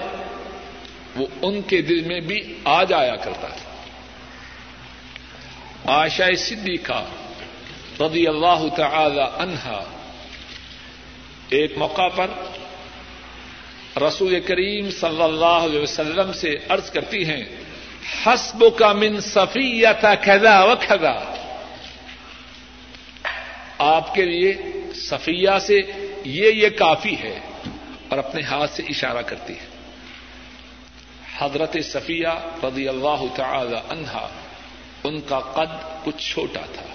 [1.15, 3.63] وہ ان کے دل میں بھی آ جایا کرتا ہے۔
[5.85, 7.05] آشا صدیقہ
[7.99, 9.83] رضی اللہ تعالی عنہا
[11.49, 12.27] ایک موقع پر
[14.01, 17.43] رسول کریم صلی اللہ علیہ وسلم سے عرض کرتی ہیں
[18.25, 20.13] حسب کا من صفیہ تھا
[20.63, 21.34] و کھدا
[23.77, 24.53] آپ کے لیے
[24.95, 25.81] صفیہ سے
[26.25, 27.39] یہ یہ کافی ہے
[28.09, 29.67] اور اپنے ہاتھ سے اشارہ کرتی ہے۔
[31.37, 32.27] حضرت صفیہ
[32.63, 34.27] رضی اللہ تعالی عنہا،
[35.03, 36.85] ان کا قد کچھ چھوٹا تھا۔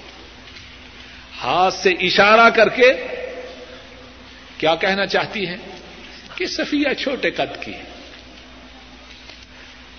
[1.42, 2.92] ہاتھ سے اشارہ کر کے
[4.58, 5.56] کیا کہنا چاہتی ہیں؟
[6.36, 7.72] کہ صفیہ چھوٹے قد کی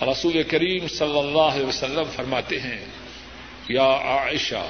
[0.01, 2.85] رسول کریم صلی اللہ علیہ وسلم فرماتے ہیں،
[3.69, 4.67] یا عائشہ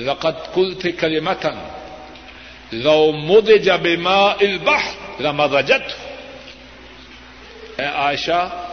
[0.00, 1.68] لقد کل تھے کل متن
[2.72, 4.82] لو مود جب ماں البح
[7.78, 8.66] اے عائشہ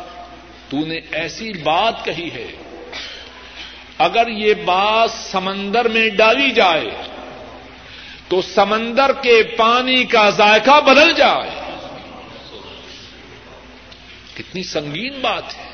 [0.70, 2.48] تو نے ایسی بات کہی ہے،
[3.98, 6.90] اگر یہ بات سمندر میں ڈالی جائے،
[8.28, 11.50] تو سمندر کے پانی کا ذائقہ بدل جائے۔
[14.34, 15.72] کتنی سنگین بات ہے۔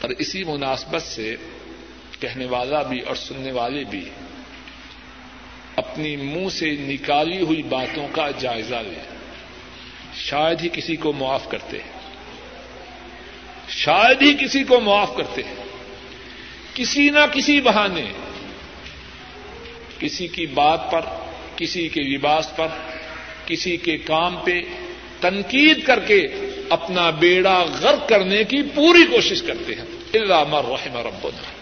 [0.00, 1.36] اور اسی مناسبت سے
[2.20, 4.10] کہنے والا بھی اور سننے والے بھی
[5.76, 9.00] اپنی منہ سے نکالی ہوئی باتوں کا جائزہ لے
[10.14, 11.92] شاید ہی کسی کو معاف کرتے ہیں۔
[13.68, 15.54] شاید ہی کسی کو معاف کرتے ہیں۔
[16.74, 18.04] کسی نہ کسی بہانے۔
[19.98, 21.00] کسی کی بات پر،
[21.56, 22.68] کسی کے لباس پر،
[23.46, 24.60] کسی کے کام پہ
[25.20, 26.26] تنقید کر کے
[26.70, 31.55] اپنا بیڑا غرق کرنے کی پوری کوشش کرتے ہیں۔ اللہ رحم ربنا۔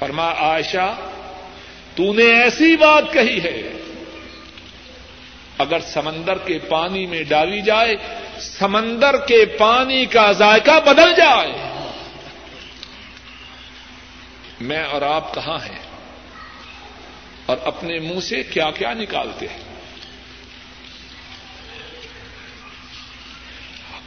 [0.00, 0.96] فرما، عائشہ
[1.96, 3.72] تو نے ایسی بات کہی ہے،
[5.58, 7.96] اگر سمندر کے پانی میں ڈالی جائے،
[8.40, 11.52] سمندر کے پانی کا ذائقہ بدل جائے۔
[14.60, 15.78] میں اور آپ کہاں ہیں؟
[17.46, 19.74] اور اپنے منہ سے کیا کیا نکالتے ہیں؟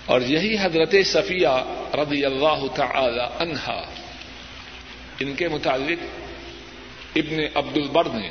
[0.06, 4.03] اور یہی حضرت صفیہ رضی اللہ تعالی عنہا۔
[5.20, 6.06] ان کے متعلق
[7.16, 8.30] ابن عبد البر نے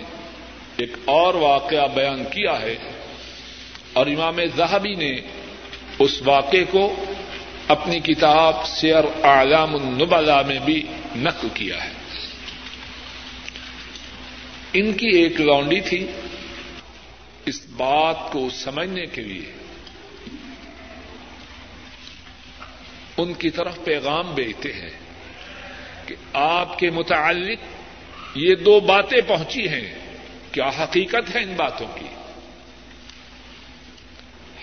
[0.77, 2.77] ایک اور واقعہ بیان کیا ہے
[3.92, 5.21] اور امام زہبی نے
[5.99, 7.05] اس واقعے کو
[7.68, 10.83] اپنی کتاب سیر اعلام النبلا میں بھی
[11.16, 11.90] نقل کیا ہے۔
[14.73, 16.07] ان کی ایک لانڈی تھی
[17.47, 19.53] اس بات کو سمجھنے کے لیے۔
[23.16, 25.02] ان کی طرف پیغام بیچتے ہیں۔
[26.14, 27.59] کہ آپ کے متعلق
[28.35, 29.98] یہ دو باتیں پہنچی ہیں۔
[30.53, 32.07] کیا حقیقت ہے ان باتوں کی؟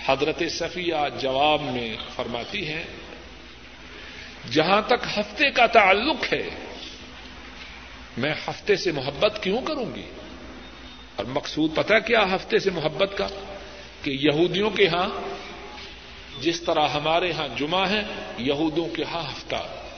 [0.05, 2.83] حضرت صفیہ جواب میں فرماتی ہیں،
[4.51, 6.49] جہاں تک ہفتے کا تعلق ہے،
[8.17, 10.05] میں ہفتے سے محبت کیوں کروں گی؟
[11.15, 13.27] اور مقصود پتہ کیا ہفتے سے محبت کا؟
[14.03, 15.09] کہ یہودیوں کے ہاں
[16.41, 18.03] جس طرح ہمارے ہاں جمعہ ہے،
[18.37, 19.88] یہودوں کے ہاں ہفتہ۔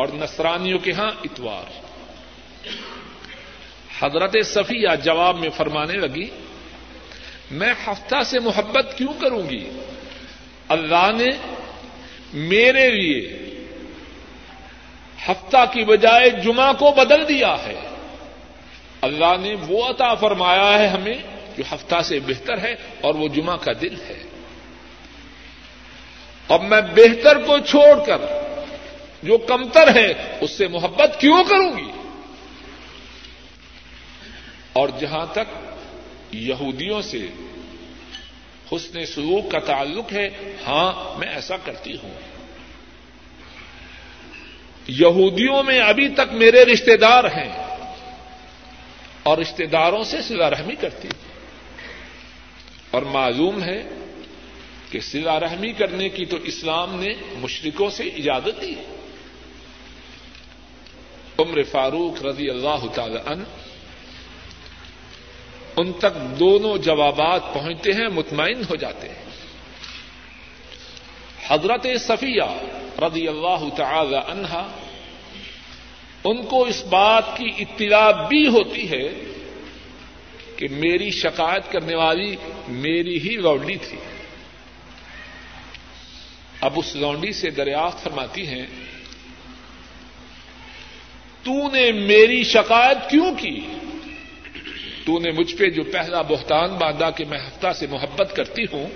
[0.00, 1.80] اور نصرانیوں کے ہاں اتوار۔
[4.00, 6.28] حضرت صفیہ جواب میں فرمانے لگی،
[7.50, 9.70] میں ہفتہ سے محبت کیوں کروں گی؟
[10.68, 11.58] اللہ نے
[12.32, 13.38] میرے لیے
[15.28, 17.88] ہفتہ کی بجائے جمعہ کو بدل دیا ہے۔
[19.00, 21.14] اللہ نے وہ عطا فرمایا ہے ہمیں
[21.56, 24.22] جو ہفتہ سے بہتر ہے اور وہ جمعہ کا دل ہے۔
[26.48, 28.49] اب میں بہتر کو چھوڑ کر
[29.22, 31.90] جو کمتر ہے اس سے محبت کیوں کروں گی؟
[34.72, 35.74] اور جہاں تک
[36.32, 37.26] یہودیوں سے
[38.72, 40.28] حسن سلوک کا تعلق ہے
[40.66, 42.14] ہاں میں ایسا کرتی ہوں۔
[44.88, 47.76] یہودیوں میں ابھی تک میرے رشتے دار ہیں
[49.22, 51.30] اور رشتے داروں سے سلا رحمی کرتی ہوں۔
[52.90, 53.82] اور معلوم ہے
[54.90, 58.99] کہ سلا رحمی کرنے کی تو اسلام نے مشرقوں سے اجازت دی ہے۔
[61.40, 63.42] عمر فاروق رضی اللہ تعالی عنہ،
[65.76, 69.24] ان تک دونوں جوابات پہنچتے ہیں، مطمئن ہو جاتے ہیں۔
[71.48, 72.48] حضرت صفیہ
[73.00, 74.68] رضی اللہ تعالی عنہا
[76.24, 79.08] ان کو اس بات کی اطلاع بھی ہوتی ہے
[80.56, 82.36] کہ میری شکایت کرنے والی
[82.68, 83.98] میری ہی لونڈی تھی۔
[86.60, 88.66] اب اس لونڈی سے دریافت فرماتی ہیں
[91.42, 93.60] تو نے میری شکایت کیوں کی؟
[95.06, 98.86] تو نے مجھ پہ جو پہلا بہتان باندھا کہ میں ہفتہ سے محبت کرتی ہوں،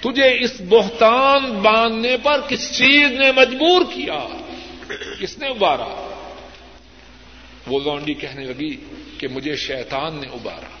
[0.00, 4.28] تجھے اس بہتان باندھنے پر کس چیز نے مجبور کیا؟
[5.20, 6.10] کس نے ابارا؟
[7.66, 8.76] وہ لونڈی کہنے لگی
[9.18, 10.76] کہ مجھے شیطان نے ابارا۔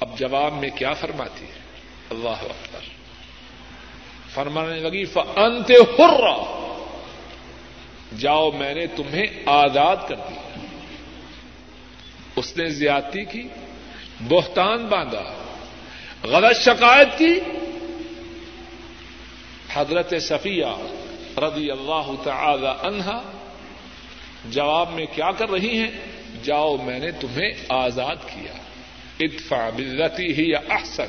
[0.00, 1.60] اب جواب میں کیا فرماتی ہے؟
[2.10, 2.80] اللہ اکبر۔
[4.34, 6.20] فرمانے لگی فنت ہر
[8.18, 10.66] جاؤ میں نے تمہیں آزاد کر دیا
[12.36, 13.48] اس نے زیادتی کی،
[14.28, 15.44] بہتان باندھا،
[16.22, 17.40] غلط شکایت کی۔
[19.72, 20.66] حضرت صفیہ
[21.36, 23.32] رضی اللہ تعالی عنہا
[24.44, 25.90] جواب میں کیا کر رہی ہیں؟
[26.42, 28.52] جاؤ میں نے تمہیں آزاد کیا۔
[29.20, 31.06] ادفع بلتی ہی یا احسن۔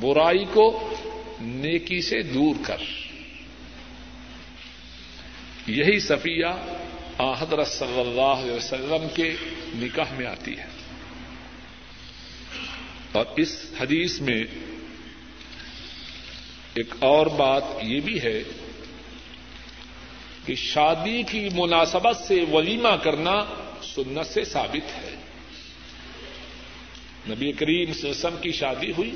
[0.00, 0.92] برائی کو
[1.40, 2.76] نیکی سے دور کر۔
[5.66, 6.78] یہی صفیہ
[7.38, 9.34] حضرت صلی اللہ علیہ وسلم کے
[9.74, 10.66] نکاح میں آتی ہے۔
[13.12, 14.44] اور اس حدیث میں
[16.74, 18.42] ایک اور بات یہ بھی ہے
[20.46, 23.44] کہ شادی کی مناسبت سے ولیمہ کرنا
[23.82, 25.16] سنت سے ثابت ہے۔
[27.28, 29.14] نبی کریم صلی اللہ علیہ وسلم کی شادی ہوئی۔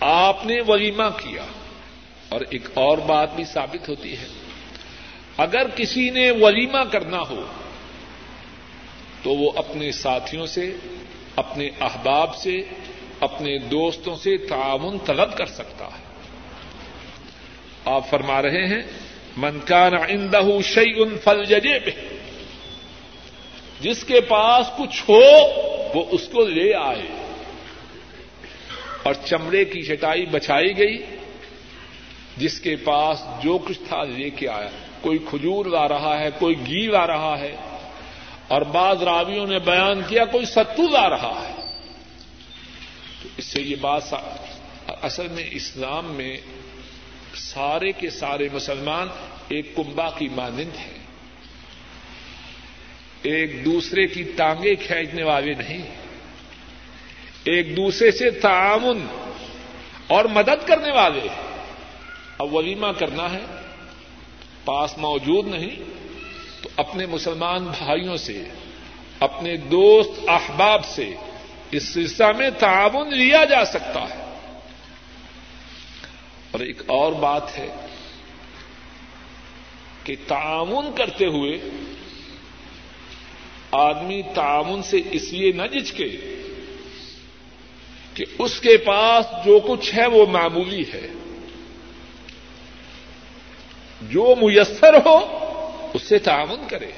[0.00, 1.46] آپ نے ولیمہ کیا۔
[2.34, 4.26] اور ایک اور بات بھی ثابت ہوتی ہے۔
[5.36, 7.44] اگر کسی نے ولیمہ کرنا ہو،
[9.22, 10.76] تو وہ اپنے ساتھیوں سے،
[11.36, 12.62] اپنے احباب سے،
[13.20, 16.04] اپنے دوستوں سے تعاون طلب کر سکتا ہے۔
[17.84, 18.82] آپ فرما رہے ہیں
[19.36, 21.90] منکان اندہ شعی ان فل ججے پہ
[23.80, 25.20] جس کے پاس کچھ ہو،
[25.94, 27.24] وہ اس کو لے آئے۔
[29.02, 31.04] اور چمڑے کی چٹائی بچائی گئی
[32.36, 34.68] جس کے پاس جو کچھ تھا لے کے آیا۔
[35.00, 37.56] کوئی کھجور لا رہا ہے، کوئی گھی لا رہا ہے۔
[38.48, 41.62] اور بعض راویوں نے بیان کیا کوئی ستو لا رہا ہے۔
[43.22, 44.02] تو اس سے یہ بات
[45.02, 46.36] اصل میں اسلام میں
[47.34, 49.08] سارے کے سارے مسلمان
[49.48, 50.98] ایک کنبا کی مانند ہیں۔
[53.22, 55.94] ایک دوسرے کی ٹانگیں کھینچنے والے نہیں۔
[57.44, 59.06] ایک دوسرے سے تعاون
[60.06, 61.53] اور مدد کرنے والے۔ ہیں
[62.44, 63.42] اب ولیمہ کرنا ہے،
[64.64, 65.76] پاس موجود نہیں،
[66.62, 68.44] تو اپنے مسلمان بھائیوں سے،
[69.20, 71.14] اپنے دوست احباب سے
[71.70, 74.48] اس سلسلہ میں تعاون لیا جا سکتا ہے۔
[76.50, 77.86] اور ایک اور بات ہے
[80.04, 81.58] کہ تعاون کرتے ہوئے
[83.72, 86.08] آدمی تعاون سے اس لیے نہ جھجکے
[88.14, 91.08] کہ اس کے پاس جو کچھ ہے وہ معمولی ہے۔
[94.10, 95.18] جو میسر ہو،
[95.94, 96.90] اس سے تعاون کرے۔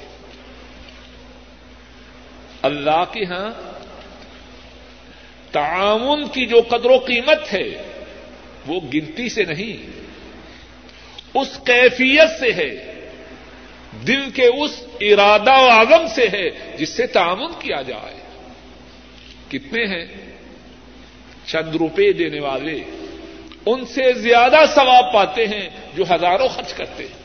[2.62, 3.50] اللہ کے ہاں
[5.52, 7.68] تعاون کی جو قدر و قیمت ہے،
[8.66, 10.00] وہ گنتی سے نہیں،
[11.34, 12.92] اس کیفیت سے ہے،
[14.06, 18.20] دل کے اس ارادہ و عزم سے ہے، جس سے تعاون کیا جائے۔
[19.48, 20.06] کتنے ہیں؟
[21.46, 23.05] چند روپے دینے والے۔
[23.66, 27.22] ان سے زیادہ ثواب پاتے ہیں جو ہزاروں خرچ کرتے ہیں،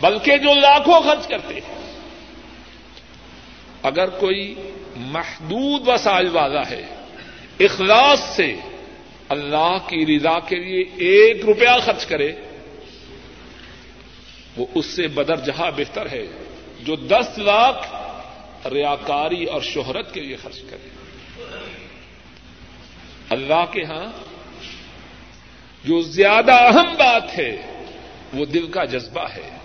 [0.00, 1.94] بلکہ جو لاکھوں خرچ کرتے ہیں۔
[3.82, 4.54] اگر کوئی
[4.96, 6.82] محدود وسائل والا ہے،
[7.60, 8.56] اخلاص سے
[9.28, 12.32] اللہ کی رضا کے لیے ایک روپیہ خرچ کرے،
[14.56, 16.26] وہ اس سے بدر جہاں بہتر ہے،
[16.80, 17.94] جو دس لاکھ
[18.66, 20.88] ریاکاری اور شہرت کے لیے خرچ کرے۔
[23.30, 24.33] اللہ کے ہاں
[25.84, 27.82] جو زیادہ اہم بات ہے،
[28.34, 29.58] وہ دل کا جذبہ ہے۔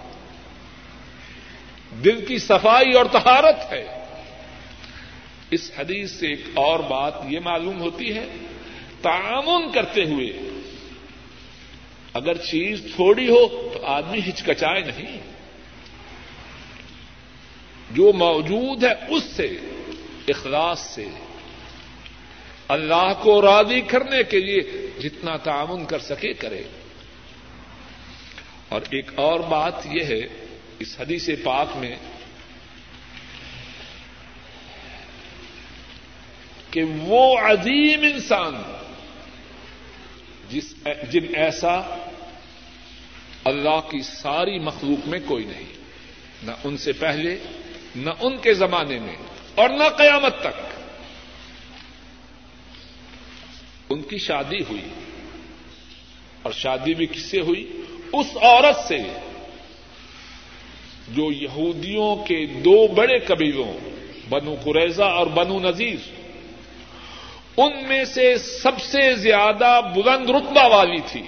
[2.03, 4.05] دل کی صفائی اور تہارت ہے۔
[5.51, 8.27] اس حدیث سے ایک اور بات یہ معلوم ہوتی ہے
[9.01, 10.39] تعاون کرتے ہوئے۔
[12.13, 15.19] اگر چیز تھوڑی ہو تو آدمی ہچکچائے نہیں۔
[17.91, 19.57] جو موجود ہے اس سے،
[20.27, 21.07] اخلاص سے۔
[22.69, 24.61] اللہ کو راضی کرنے کے لیے
[24.99, 26.63] جتنا تعاون کر سکے کرے۔
[28.69, 30.21] اور ایک اور بات یہ ہے،
[30.79, 31.95] اس حدیث پاک میں
[36.71, 38.55] کہ وہ عظیم انسان
[40.49, 40.75] جس
[41.11, 42.05] جن ایسا
[43.43, 45.73] اللہ کی ساری مخلوق میں کوئی نہیں،
[46.43, 47.37] نہ ان سے پہلے،
[47.95, 49.15] نہ ان کے زمانے میں،
[49.55, 50.78] اور نہ قیامت تک۔
[53.89, 54.89] ان کی شادی ہوئی
[56.43, 57.81] اور شادی بھی کس سے ہوئی؟
[58.13, 58.97] اس عورت سے۔
[61.09, 63.73] جو یہودیوں کے دو بڑے قبیلوں،
[64.29, 65.95] بنو قریضہ اور بنو نذیر،
[67.57, 71.21] ان میں سے سب سے زیادہ بلند رتبہ والی تھی۔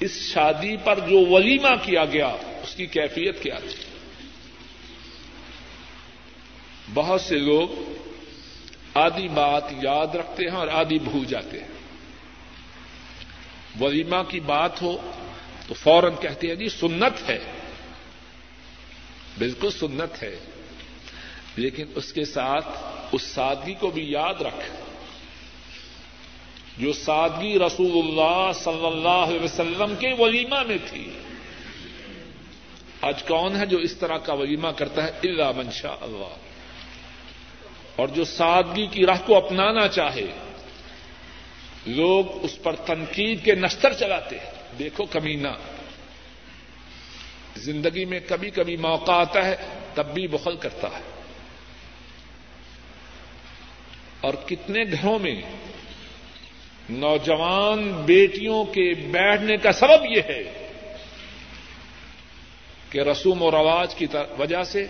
[0.00, 2.28] اس شادی پر جو ولیمہ کیا گیا،
[2.62, 3.84] اس کی کیفیت کیا تھی؟
[6.94, 7.92] بہت سے لوگ
[8.98, 11.68] آدھی بات یاد رکھتے ہیں اور آدھی بھول جاتے ہیں۔
[13.80, 15.10] ولیمہ کی بات ہو
[15.66, 17.38] تو فوراً کہتے ہیں جی سنت ہے۔
[19.38, 20.36] بالکل سنت ہے۔
[21.56, 22.68] لیکن اس کے ساتھ
[23.12, 24.76] اس سادگی کو بھی یاد رکھ۔
[26.78, 31.10] جو سادگی رسول اللہ صلی اللہ علیہ وسلم کے ولیمہ میں تھی۔
[33.00, 36.47] آج کون ہے جو اس طرح کا ولیمہ کرتا ہے؟ اللہ منشا اللہ۔
[37.98, 40.26] اور جو سادگی کی راہ کو اپنانا چاہے،
[41.86, 45.48] لوگ اس پر تنقید کے نشتر چلاتے ہیں۔ دیکھو کمینہ۔
[47.56, 49.56] زندگی میں کبھی کبھی موقع آتا ہے،
[49.94, 51.02] تب بھی بخل کرتا ہے۔
[54.20, 55.42] اور کتنے گھروں میں
[56.90, 60.68] نوجوان بیٹیوں کے بیٹھنے کا سبب یہ ہے
[62.90, 64.06] کہ رسوم و رواج کی
[64.38, 64.86] وجہ سے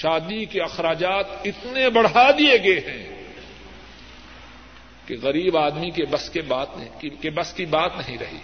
[0.00, 3.22] شادی کے اخراجات اتنے بڑھا دیے گئے ہیں
[5.06, 8.38] کہ غریب آدمی کے بس کے بات نہیں کہ بس کی بات نہیں رہی۔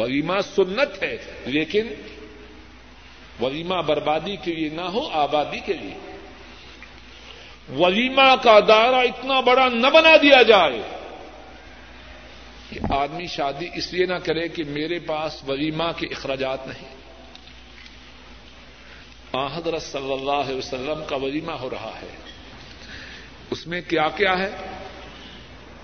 [0.00, 1.16] ولیمہ سنت ہے،
[1.46, 1.86] لیکن
[3.40, 6.16] ولیمہ بربادی کے لیے نہ ہو، آبادی کے لیے۔
[7.76, 10.82] ولیمہ کا دائرہ اتنا بڑا نہ بنا دیا جائے
[12.70, 16.99] کہ آدمی شادی اس لیے نہ کرے کہ میرے پاس ولیمہ کے اخراجات نہیں۔
[19.34, 22.16] حضرت صلی اللہ علیہ وسلم کا ولیمہ ہو رہا ہے۔
[23.50, 24.50] اس میں کیا کیا ہے؟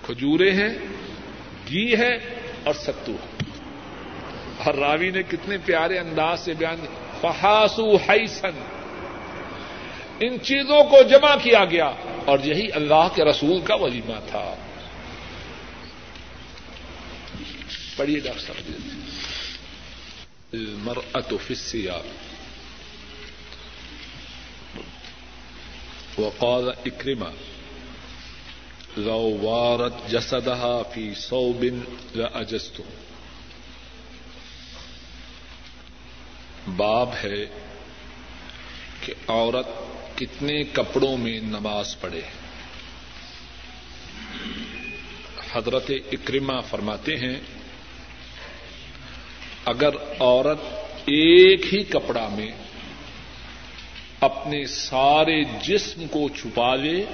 [0.05, 0.73] کھجورے ہیں،
[1.69, 2.15] گھی ہے
[2.63, 3.51] اور ستو۔ ہے
[4.65, 6.85] اور راوی نے کتنے پیارے انداز سے بیان
[7.21, 8.63] فہاسو حیسن
[10.19, 11.91] ان چیزوں کو جمع کیا گیا۔
[12.25, 14.55] اور یہی اللہ کے رسول کا ولیمہ تھا۔
[17.97, 18.71] پڑھیے ڈاکٹر صاحب۔
[20.53, 22.26] المرأة في السياق۔
[26.17, 27.29] وقال اکرما
[28.97, 31.65] لو وارت جسدها في صوب
[32.15, 32.81] لاجزت
[36.75, 37.45] باب ہے
[39.01, 39.67] کہ عورت
[40.17, 42.21] کتنے کپڑوں میں نماز پڑھے۔
[45.51, 47.39] حضرت اکرما فرماتے ہیں،
[49.65, 49.89] اگر
[50.19, 50.59] عورت
[51.05, 52.51] ایک ہی کپڑا میں
[54.19, 57.05] اپنے سارے جسم کو چھپا لے،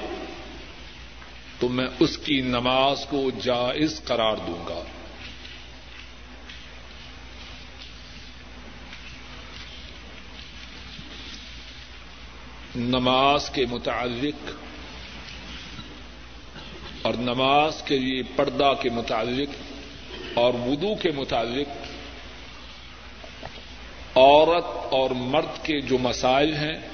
[1.59, 4.83] تو میں اس کی نماز کو جائز قرار دوں گا۔
[12.75, 14.51] نماز کے متعلق
[17.01, 19.55] اور نماز کے لیے پردہ کے متعلق
[20.33, 21.67] اور وضو کے متعلق
[24.17, 26.92] عورت اور مرد کے جو مسائل ہیں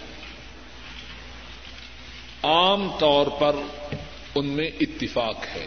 [2.43, 3.55] عام طور پر
[4.35, 5.65] ان میں اتفاق ہے۔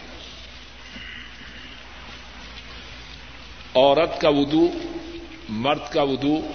[3.75, 4.69] عورت کا ودو
[5.49, 6.53] مرد کا ودو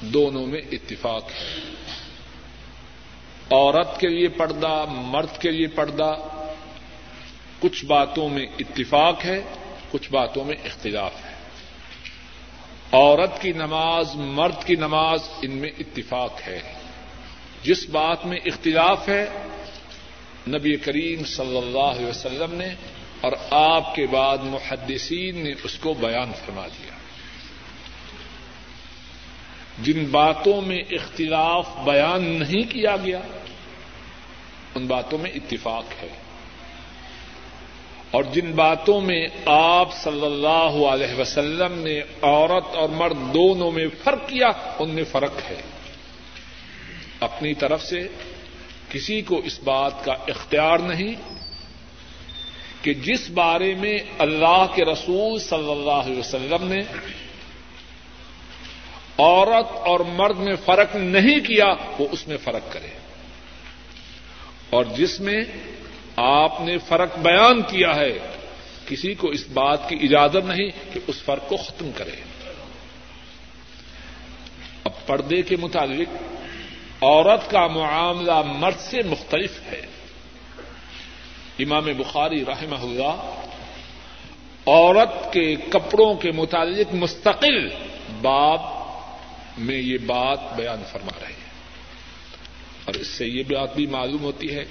[0.00, 1.60] دونوں میں اتفاق ہے۔
[3.50, 6.14] عورت کے لیے پردہ، مرد کے لیے پردہ،
[7.60, 9.42] کچھ باتوں میں اتفاق ہے،
[9.90, 11.34] کچھ باتوں میں اختلاف ہے۔
[12.92, 16.81] عورت کی نماز، مرد کی نماز ان میں اتفاق ہے۔
[17.62, 19.26] جس بات میں اختلاف ہے،
[20.48, 22.74] نبی کریم صلی اللہ علیہ وسلم نے
[23.20, 26.92] اور آپ کے بعد محدثین نے اس کو بیان فرما دیا۔
[29.82, 33.20] جن باتوں میں اختلاف بیان نہیں کیا گیا،
[34.74, 36.08] ان باتوں میں اتفاق ہے۔
[38.10, 43.86] اور جن باتوں میں آپ صلی اللہ علیہ وسلم نے عورت اور مرد دونوں میں
[44.04, 44.48] فرق کیا،
[44.78, 45.62] ان میں فرق ہے۔
[47.22, 48.08] اپنی طرف سے
[48.90, 51.14] کسی کو اس بات کا اختیار نہیں
[52.82, 56.80] کہ جس بارے میں اللہ کے رسول صلی اللہ علیہ وسلم نے
[59.18, 62.86] عورت اور مرد میں فرق نہیں کیا، وہ اس میں فرق کرے۔
[64.70, 65.44] اور جس میں
[66.16, 68.18] آپ نے فرق بیان کیا ہے،
[68.86, 72.22] کسی کو اس بات کی اجازت نہیں کہ اس فرق کو ختم کرے۔
[74.84, 76.31] اب پردے کے متعلق
[77.02, 79.86] عورت کا معاملہ مرد سے مختلف ہے۔
[81.58, 83.42] امام بخاری رحمہ اللہ
[84.66, 87.68] عورت کے کپڑوں کے متعلق مستقل
[88.22, 88.60] باب
[89.58, 91.50] میں یہ بات بیان فرما رہے ہیں۔
[92.84, 94.64] اور اس سے یہ بات بھی معلوم ہوتی ہے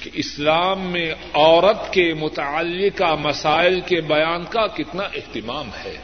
[0.00, 5.96] کہ اسلام میں عورت کے متعلقہ مسائل کے بیان کا کتنا اہتمام ہے۔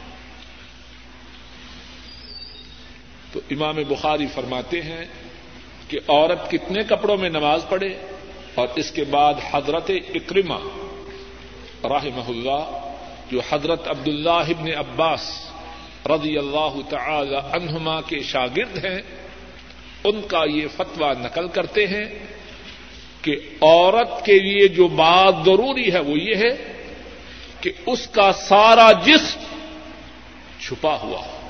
[3.31, 5.05] تو امام بخاری فرماتے ہیں
[5.91, 7.95] کہ عورت کتنے کپڑوں میں نماز پڑھے
[8.55, 10.59] اور اس کے بعد حضرت اکرما
[11.83, 12.87] رحمہ اللہ،
[13.31, 15.51] جو حضرت عبد اللہ ابن عباس
[16.05, 19.01] رضی اللہ تعالی عنہما کے شاگرد ہیں،
[20.03, 22.05] ان کا یہ فتویٰ نقل کرتے ہیں
[23.21, 26.73] کہ عورت کے لیے جو بات ضروری ہے وہ یہ ہے
[27.61, 29.39] کہ اس کا سارا جسم
[30.59, 31.40] چھپا ہوا ہو۔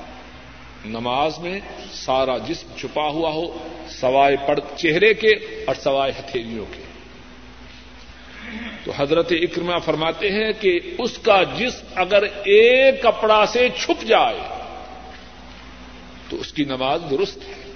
[0.84, 1.60] نماز میں
[1.92, 5.30] سارا جسم چھپا ہوا ہو، سوائے پڑ چہرے کے
[5.66, 6.82] اور سوائے ہتھیلیوں کے۔
[8.84, 14.38] تو حضرت اکرما فرماتے ہیں کہ اس کا جسم اگر ایک کپڑا سے چھپ جائے،
[16.28, 17.72] تو اس کی نماز درست ہے۔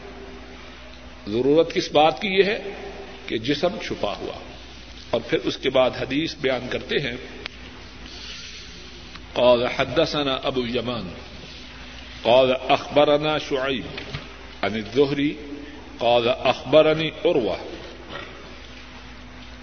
[1.29, 2.63] ضرورت کس بات کی یہ ہے؟
[3.27, 4.39] کہ جسم چھپا ہوا۔
[5.11, 7.17] اور پھر اس کے بعد حدیث بیان کرتے ہیں۔
[9.33, 11.09] قال حدثنا ابو یمان۔
[12.27, 13.85] قال اخبرنا شعيب
[14.63, 15.37] عن الزهري
[16.01, 17.57] قال اخبرني عروه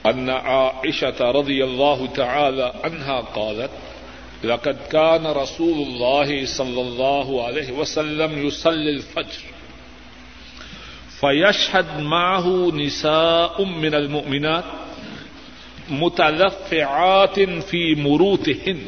[0.06, 3.72] ان عائشه رضي الله تعالى عنها قالت
[4.44, 9.44] لقد كان رسول الله صلى الله عليه وسلم يصلي الفجر
[11.20, 14.64] فيشهد معه نساء من المؤمنات
[15.90, 18.80] متلفعات في مروتهن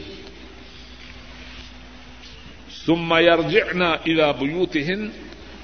[2.86, 5.10] ثم يرجعن إلى بيوتهن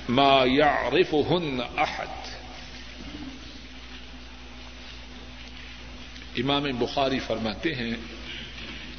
[0.09, 2.07] ما يعرفهن أحد.
[6.38, 7.91] امام بخاری فرماتے ہیں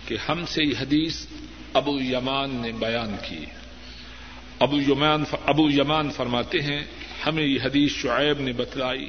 [0.07, 1.27] کہ ہم سے یہ حدیث
[1.73, 3.45] ابو یمان نے بیان کی.
[4.59, 6.83] ابو یمان ابو یمان فرماتے ہیں
[7.27, 9.09] ہمیں یہ حدیث شعیب نے بتلائی.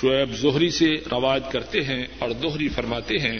[0.00, 3.38] شعیب زہری سے روایت کرتے ہیں اور دوہری فرماتے ہیں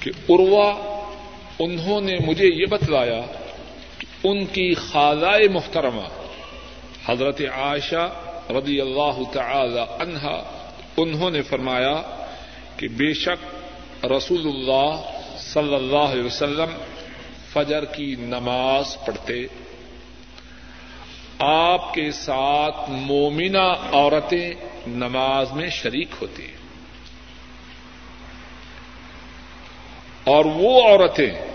[0.00, 0.89] کہ اروا
[1.60, 3.20] انہوں نے مجھے یہ بتلایا،
[4.24, 6.06] ان کی خالائے محترمہ،
[7.06, 8.10] حضرت عائشہ
[8.50, 12.26] رضی اللہ تعالی عنہا، انہوں نے فرمایا
[12.76, 13.56] کہ بے شک
[14.04, 16.70] رسول اللہ صلی اللہ علیہ وسلم
[17.52, 19.46] فجر کی نماز پڑھتے،
[21.38, 24.50] آپ کے ساتھ مومنہ عورتیں
[24.86, 26.46] نماز میں شریک ہوتی۔
[30.24, 31.49] اور وہ عورتیں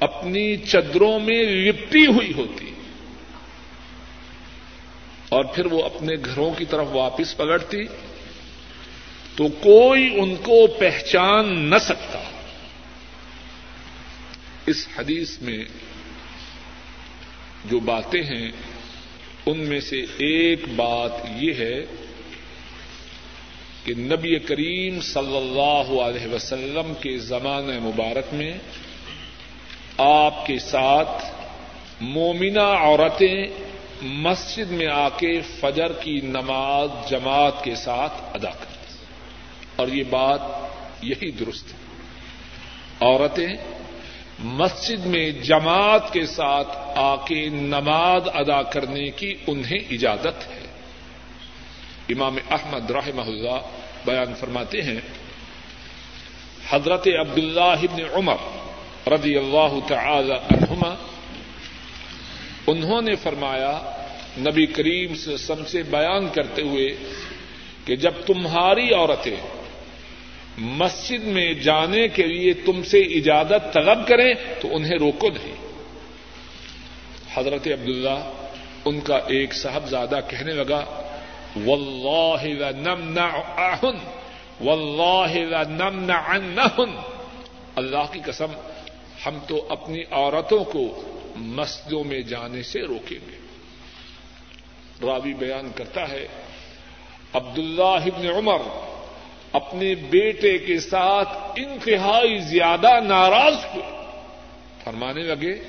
[0.00, 2.72] اپنی چدروں میں لپٹی ہوئی ہوتی
[5.28, 7.84] اور پھر وہ اپنے گھروں کی طرف واپس پلٹتی
[9.36, 12.22] تو کوئی ان کو پہچان نہ سکتا۔
[14.66, 15.64] اس حدیث میں
[17.64, 18.50] جو باتیں ہیں،
[19.46, 21.84] ان میں سے ایک بات یہ ہے
[23.84, 28.52] کہ نبی کریم صلی اللہ علیہ وسلم کے زمانہ مبارک میں
[29.98, 31.24] آپ کے ساتھ
[32.00, 33.46] مومنہ عورتیں
[34.02, 39.06] مسجد میں آ کے فجر کی نماز جماعت کے ساتھ ادا کریں
[39.76, 40.40] اور یہ بات
[41.02, 41.78] یہی درست ہے۔
[43.00, 43.48] عورتیں
[44.38, 50.64] مسجد میں جماعت کے ساتھ آ کے نماز ادا کرنے کی انہیں اجازت ہے۔
[52.08, 53.66] امام احمد رحمہ اللہ
[54.04, 55.00] بیان فرماتے ہیں،
[56.70, 58.57] حضرت عبداللہ ابن عمر
[59.10, 60.94] رضی اللہ تعالی عنہما،
[62.66, 64.02] انہوں نے فرمایا،
[64.38, 66.88] نبی کریم سے سم سے بیان کرتے ہوئے
[67.84, 69.36] کہ جب تمہاری عورتیں
[70.58, 75.54] مسجد میں جانے کے لیے تم سے اجازت طلب کریں تو انہیں روکو نہیں۔
[77.34, 78.32] حضرت عبداللہ
[78.84, 80.84] ان کا ایک صاحبزادہ کہنے لگا،
[81.66, 83.96] واللہ لنمنعہن،
[84.60, 87.00] واللہ لنمنعنہن۔
[87.76, 88.46] اللہ کی قسم
[89.26, 91.02] ہم تو اپنی عورتوں کو
[91.36, 93.38] مسجدوں میں جانے سے روکیں گے۔
[95.06, 96.28] راوی بیان کرتا ہے،
[97.32, 98.58] عبداللہ ابن عمر
[99.52, 103.96] اپنے بیٹے کے ساتھ انتہائی زیادہ ناراض ہوئے۔
[104.84, 105.62] فرمانے لگے،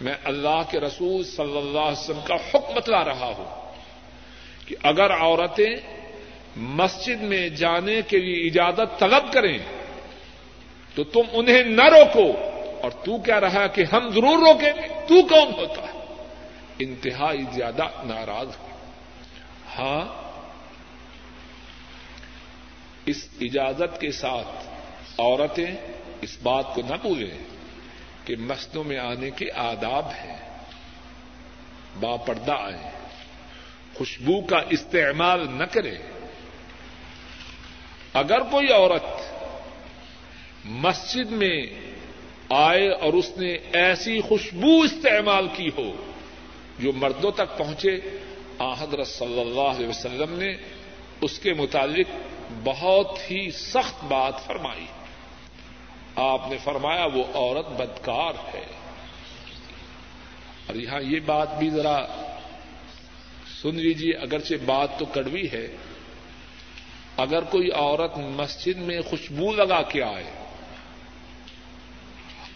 [0.00, 3.72] میں اللہ کے رسول صلی اللہ علیہ وسلم کا حکم بتلا رہا ہوں
[4.66, 5.76] کہ اگر عورتیں
[6.56, 9.58] مسجد میں جانے کے لیے اجازت طلب کریں،
[10.94, 15.22] تو تم انہیں نہ روکو۔ اور تو کیا رہا کہ ہم ضرور روکیں؟ گے تو
[15.22, 15.98] کون ہوتا؟ ہے
[16.78, 18.68] انتہائی زیادہ ناراض ہو
[19.78, 20.28] ہاں
[23.06, 24.68] اس اجازت کے ساتھ
[25.20, 25.76] عورتیں
[26.20, 27.38] اس بات کو نہ بھولیں
[28.24, 30.36] کہ مسجدوں میں آنے کے آداب ہیں
[32.00, 32.90] با پردہ آئے
[33.94, 35.94] خوشبو کا استعمال نہ کرے
[38.12, 39.06] اگر کوئی عورت
[40.64, 41.87] مسجد میں
[42.48, 45.92] آئے اور اس نے ایسی خوشبو استعمال کی ہو
[46.78, 48.00] جو مردوں تک پہنچے۔
[48.58, 50.56] آحدر صلی اللہ علیہ وسلم نے
[51.20, 52.06] اس کے متعلق
[52.64, 54.86] بہت ہی سخت بات فرمائی۔
[56.16, 58.66] آپ نے فرمایا وہ عورت بدکار ہے۔
[60.66, 62.06] اور یہاں یہ بات بھی ذرا
[63.62, 65.76] سن لیجیے اگرچہ بات تو کڑوی ہے۔
[67.16, 70.37] اگر کوئی عورت مسجد میں خوشبو لگا کے آئے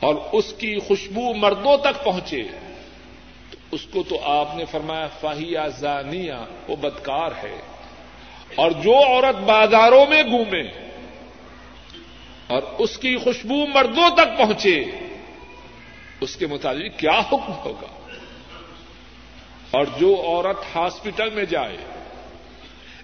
[0.02, 2.42] اور اس کی خوشبو مردوں تک پہنچے۔
[3.50, 6.32] تو اس کو تو آپ نے فرمایا فاہیا زانیہ،
[6.68, 7.60] وہ بدکار ہے۔
[8.54, 10.62] اور جو عورت بازاروں میں گھومے
[12.46, 14.84] اور اس کی خوشبو مردوں تک پہنچے،
[16.20, 18.10] اس کے مطابق کیا حکم ہوگا؟
[19.70, 21.76] اور جو عورت ہاسپٹل میں جائے،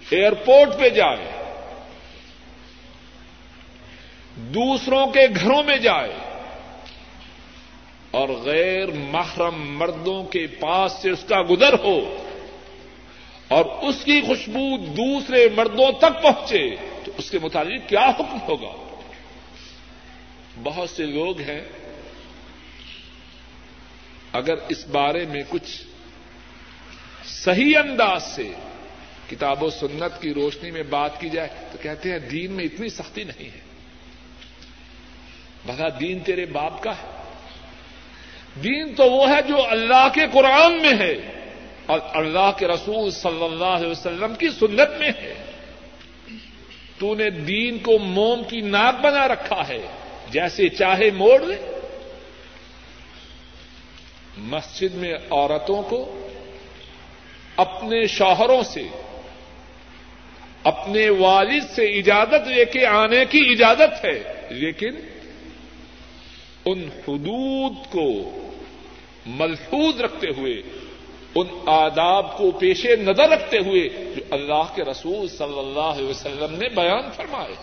[0.09, 1.53] ایئرپورٹ پہ جائے،
[4.37, 6.28] دوسروں کے گھروں میں جائے
[8.11, 12.25] اور غیر محرم مردوں کے پاس سے اس کا گزر ہو
[13.47, 19.01] اور اس کی خوشبو دوسرے مردوں تک پہنچے، تو اس کے متعلق کیا حکم ہوگا؟
[20.63, 21.61] بہت سے لوگ ہیں،
[24.33, 25.83] اگر اس بارے میں کچھ
[27.25, 28.51] صحیح انداز سے
[29.29, 32.89] کتاب و سنت کی روشنی میں بات کی جائے، تو کہتے ہیں دین میں اتنی
[32.89, 33.61] سختی نہیں ہے۔
[35.65, 37.18] بھلا دین تیرے باپ کا ہے۔
[38.63, 41.15] دین تو وہ ہے جو اللہ کے قرآن میں ہے
[41.85, 45.33] اور اللہ کے رسول صلی اللہ علیہ وسلم کی سنت میں ہے۔
[46.97, 49.81] تو نے دین کو موم کی ناک بنا رکھا ہے،
[50.29, 51.55] جیسے چاہے موڑ لے۔
[54.37, 56.29] مسجد میں عورتوں کو
[57.55, 58.83] اپنے شوہروں سے،
[60.63, 64.95] اپنے والد سے اجازت لے کے آنے کی اجازت ہے، لیکن
[66.65, 68.35] ان حدود کو
[69.25, 70.61] ملفوظ رکھتے ہوئے،
[71.35, 76.55] ان آداب کو پیش نظر رکھتے ہوئے جو اللہ کے رسول صلی اللہ علیہ وسلم
[76.55, 77.55] نے بیان فرمائے۔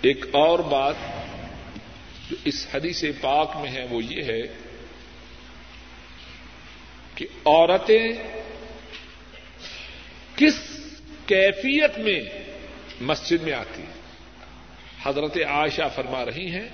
[0.00, 0.94] ایک اور بات
[2.30, 4.40] جو اس حدیث پاک میں ہے، وہ یہ ہے
[7.14, 8.08] کہ عورتیں
[10.36, 10.60] کس
[11.26, 12.20] کیفیت میں
[13.00, 13.92] مسجد میں آتی؟ ہیں
[15.02, 16.68] حضرت عائشہ فرما رہی ہیں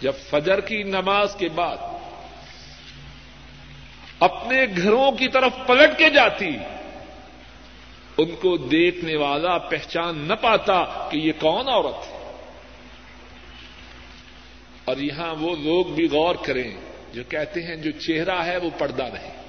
[0.00, 1.76] جب فجر کی نماز کے بعد
[4.20, 6.48] اپنے گھروں کی طرف پلٹ کے جاتی،
[8.18, 12.42] ان کو دیکھنے والا پہچان نہ پاتا کہ یہ کون عورت ہے۔
[14.84, 16.70] اور یہاں وہ لوگ بھی غور کریں،
[17.12, 19.40] جو کہتے ہیں جو چہرہ ہے وہ پردہ نہیں۔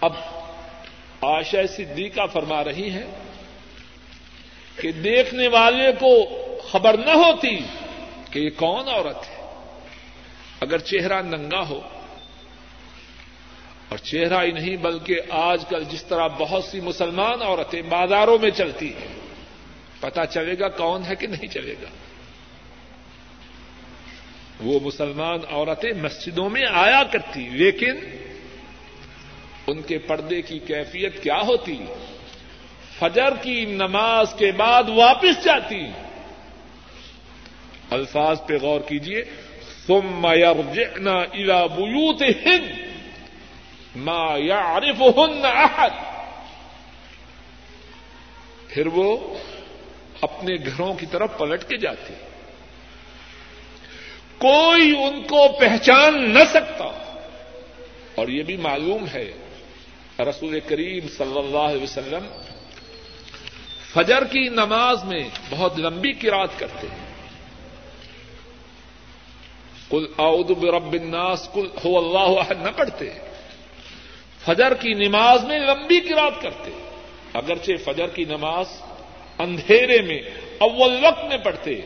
[0.00, 0.12] اب
[1.20, 3.27] آشا صدیقہ فرما رہی ہیں
[4.80, 6.12] کہ دیکھنے والے کو
[6.68, 7.58] خبر نہ ہوتی
[8.30, 9.36] کہ یہ کون عورت ہے۔
[10.60, 11.80] اگر چہرہ ننگا ہو،
[13.88, 18.50] اور چہرہ ہی نہیں بلکہ آج کل جس طرح بہت سی مسلمان عورتیں بازاروں میں
[18.50, 19.14] چلتی ہیں
[20.00, 21.88] پتا چلے گا کون ہے کہ نہیں چلے گا۔
[24.60, 27.96] وہ مسلمان عورتیں مسجدوں میں آیا کرتی، لیکن
[29.66, 31.78] ان کے پردے کی کیفیت کیا ہوتی؟
[32.98, 35.80] فجر کی نماز کے بعد واپس جاتی
[37.90, 39.24] الفاظ پہ غور کیجیے
[39.86, 42.72] ثم يرجعن الى بيوتهن
[43.96, 45.90] ما يعرفهن احد۔
[48.68, 49.34] پھر وہ
[50.20, 52.14] اپنے گھروں کی طرف پلٹ کے جاتی
[54.38, 56.84] کوئی ان کو پہچان نہ سکتا۔
[58.14, 59.32] اور یہ بھی معلوم ہے۔
[60.18, 62.26] رسول کریم صلی اللہ علیہ وسلم
[63.94, 67.08] فجر کی نماز میں بہت لمبی کراط کرتے ہیں۔
[69.90, 73.10] کل اعوذ برب الناس کل ہو اللہ احد، نہ پڑھتے۔
[74.44, 76.70] فجر کی نماز میں لمبی کراط کرتے۔
[77.32, 78.66] اگرچہ فجر کی نماز
[79.38, 80.20] اندھیرے میں،
[80.58, 81.80] اول وقت میں پڑھتے،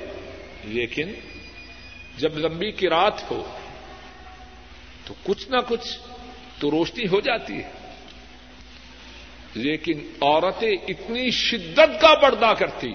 [0.64, 1.12] لیکن
[2.18, 3.44] جب لمبی کراط ہو،
[5.04, 5.98] تو کچھ نہ کچھ
[6.58, 7.81] تو روشنی ہو جاتی ہے۔
[9.54, 12.92] لیکن عورتیں اتنی شدت کا پردہ کرتی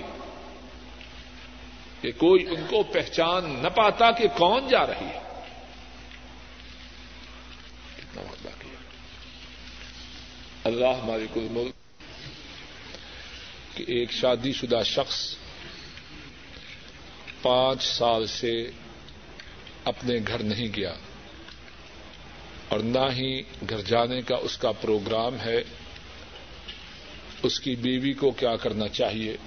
[2.02, 5.20] کہ کوئی ان کو پہچان نہ پاتا کہ کون جا رہی ہے۔
[7.98, 8.76] کتنا وقت باقی ہے۔
[10.64, 11.74] اللہ مالک الملک
[13.78, 15.36] کہ ایک شادی شدہ شخص
[17.42, 18.72] پانچ سال سے
[19.84, 20.94] اپنے گھر نہیں گیا
[22.70, 25.64] اور نہ ہی گھر جانے کا اس کا پروگرام ہے۔
[27.44, 29.38] اس کی بیوی کو کیا کرنا چاہیے؟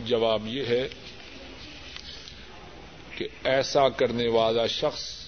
[0.00, 0.88] جواب یہ ہے
[3.16, 5.26] کہ ایسا کرنے والا شخص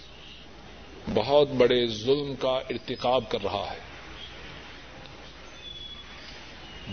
[1.14, 3.78] بہت بڑے ظلم کا ارتکاب کر رہا ہے۔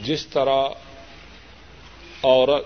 [0.04, 0.68] جس طرح
[2.24, 2.66] عورت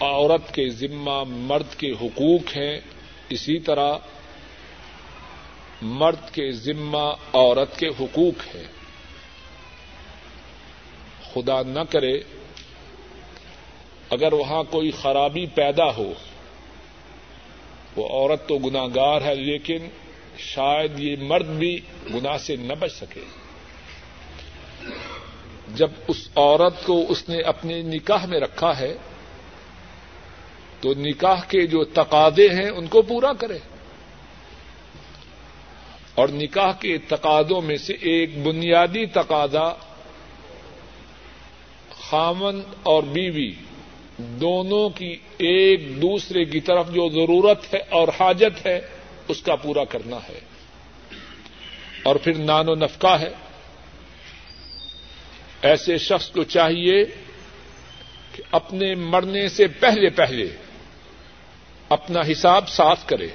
[0.00, 2.80] عورت کے ذمہ مرد کے حقوق ہیں،
[3.28, 3.94] اسی طرح
[5.82, 8.81] مرد کے ذمہ عورت کے حقوق ہیں۔
[11.34, 12.20] خدا نہ کرے،
[14.10, 16.12] اگر وہاں کوئی خرابی پیدا ہو،
[17.96, 19.88] وہ عورت تو گناگار ہے، لیکن
[20.38, 21.80] شاید یہ مرد بھی
[22.14, 23.20] گنا سے نہ بچ سکے۔
[25.74, 28.94] جب اس عورت کو اس نے اپنے نکاح میں رکھا ہے،
[30.80, 33.58] تو نکاح کے جو تقاضے ہیں، ان کو پورا کرے۔
[36.14, 39.91] اور نکاح کے تقاضوں میں سے ایک بنیادی تقاضا
[42.12, 43.54] خامن اور بیوی
[44.18, 48.80] دونوں کی ایک دوسرے کی طرف جو ضرورت ہے اور حاجت ہے،
[49.28, 50.40] اس کا پورا کرنا ہے۔
[52.02, 53.28] اور پھر نان و نفقہ ہے۔
[55.62, 57.04] ایسے شخص کو چاہیے
[58.32, 60.56] کہ اپنے مرنے سے پہلے پہلے
[61.88, 63.28] اپنا حساب صاف کرے۔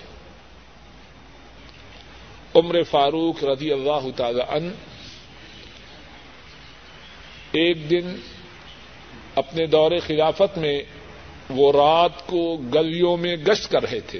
[2.55, 4.71] عمر فاروق رضی اللہ تعالی ان
[7.51, 8.15] ایک دن
[9.37, 10.81] اپنے دور خلافت میں
[11.49, 14.19] وہ رات کو گلیوں میں گشت کر رہے تھے۔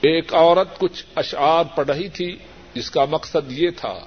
[0.00, 2.36] ایک عورت کچھ اشعار پڑھ رہی تھی،
[2.74, 3.98] جس کا مقصد یہ تھا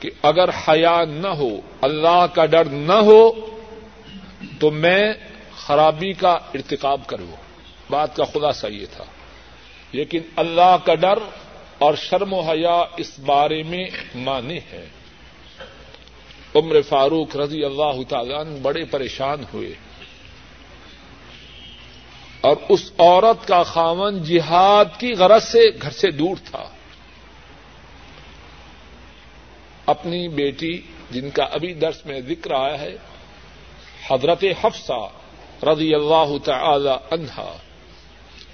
[0.00, 3.32] کہ اگر حیا نہ ہو، اللہ کا ڈر نہ ہو،
[4.60, 5.12] تو میں
[5.54, 7.36] خرابی کا ارتکاب کروں۔
[7.90, 9.04] بات کا خلاصہ یہ تھا۔
[9.92, 11.18] لیکن اللہ کا ڈر
[11.78, 13.84] اور شرم و حیا اس بارے میں
[14.14, 14.86] مانے ہے۔
[16.56, 19.74] عمر فاروق رضی اللہ تعالیٰ بڑے پریشان ہوئے۔
[22.40, 26.70] اور اس عورت کا خامن جہاد کی غرض سے گھر سے دور تھا۔
[29.86, 30.80] اپنی بیٹی
[31.10, 32.96] جن کا ابھی درس میں ذکر آیا ہے،
[34.10, 35.08] حضرت حفصہ
[35.62, 37.56] رضی اللہ تعالی عنہا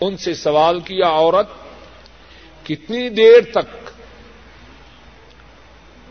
[0.00, 1.46] ان سے سوال کیا عورت،
[2.66, 3.86] کتنی دیر تک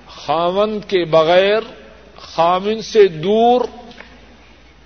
[0.08, 1.81] خامن کے بغیر
[2.22, 3.61] خامن سے دور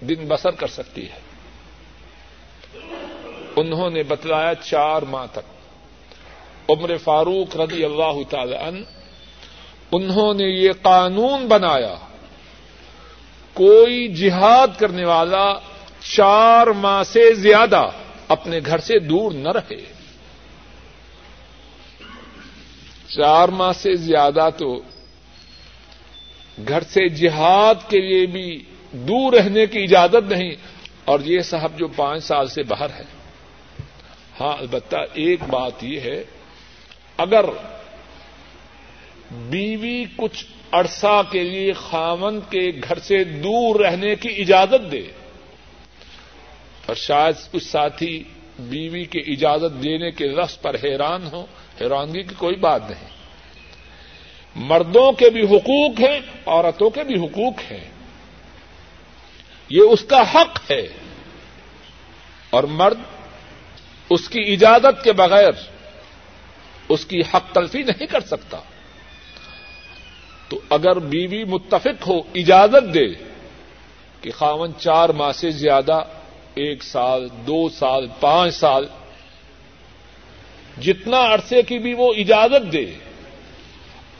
[0.02, 1.26] دن بسر کر سکتی ہے۔
[3.56, 5.56] انہوں نے بتلایا چار ماہ تک۔
[6.70, 8.80] عمر فاروق رضی اللہ تعالی عنہ،
[9.92, 11.96] انہوں نے یہ قانون بنایا،
[13.54, 15.54] کوئی جہاد کرنے والا
[16.00, 17.82] چار ماہ سے زیادہ
[18.28, 19.94] اپنے گھر سے دور نہ رہے۔
[23.08, 24.82] چار ماہ سے زیادہ تو
[26.58, 28.48] گھر سے جہاد کے لیے بھی
[29.08, 30.52] دور رہنے کی اجازت نہیں
[31.06, 33.04] اور یہ صاحب جو پانچ سال سے باہر ہے
[34.40, 36.24] ہاں البتہ ایک بات یہ ہے،
[37.18, 37.46] اگر
[39.50, 45.02] بیوی کچھ عرصہ کے لیے خامن کے گھر سے دور رہنے کی اجازت دے،
[46.86, 48.24] اور شاید کچھ ساتھی
[48.62, 51.46] بیوی کی اجازت دینے کے لفظ پر حیران ہو،
[51.82, 53.14] حیرانگی کی کوئی بات نہیں۔
[54.56, 57.92] مردوں کے بھی حقوق ہیں، عورتوں کے بھی حقوق ہیں۔
[59.70, 60.88] یہ اس کا حق ہے۔
[62.50, 63.00] اور مرد
[64.10, 65.52] اس کی اجازت کے بغیر
[66.90, 68.58] اس کی حق تلفی نہیں کر سکتا۔
[70.50, 73.08] تو اگر بیوی متفق ہو، اجازت دے
[74.22, 76.04] کہ خاون چار ماہ سے زیادہ،
[76.54, 78.88] ایک سال، دو سال، پانچ سال،
[80.82, 82.86] جتنا عرصے کی بھی وہ اجازت دے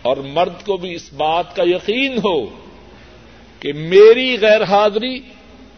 [0.06, 2.46] اور مرد کو بھی اس بات کا یقین ہو
[3.60, 5.20] کہ میری غیر حاضری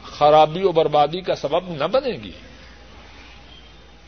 [0.04, 2.32] خرابی و بربادی کا سبب نہ بنے گی،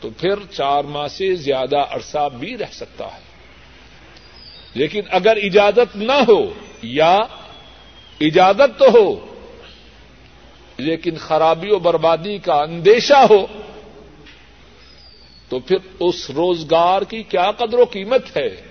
[0.00, 3.20] تو پھر چار ماہ سے زیادہ عرصہ بھی رہ سکتا ہے۔
[4.74, 6.52] لیکن اگر اجازت نہ ہو
[6.82, 7.16] یا
[8.20, 9.34] اجازت تو ہو،
[10.76, 13.46] لیکن خرابی و بربادی کا اندیشہ ہو،
[15.48, 18.69] تو پھر اس روزگار کی کیا قدر و قیمت ہے؟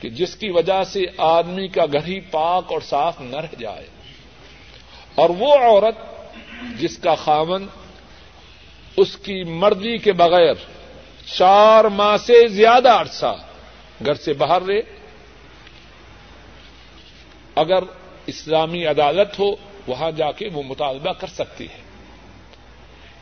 [0.00, 3.86] کہ جس کی وجہ سے آدمی کا گھر ہی پاک اور صاف نہ رہ جائے۔
[5.14, 5.98] اور وہ عورت
[6.78, 7.66] جس کا خامن
[8.96, 10.54] اس کی مرضی کے بغیر
[11.36, 13.36] چار ماہ سے زیادہ عرصہ
[14.06, 14.80] گھر سے باہر رہے،
[17.54, 17.78] اگر
[18.26, 19.50] اسلامی عدالت ہو،
[19.86, 21.80] وہاں جا کے وہ مطالبہ کر سکتی ہے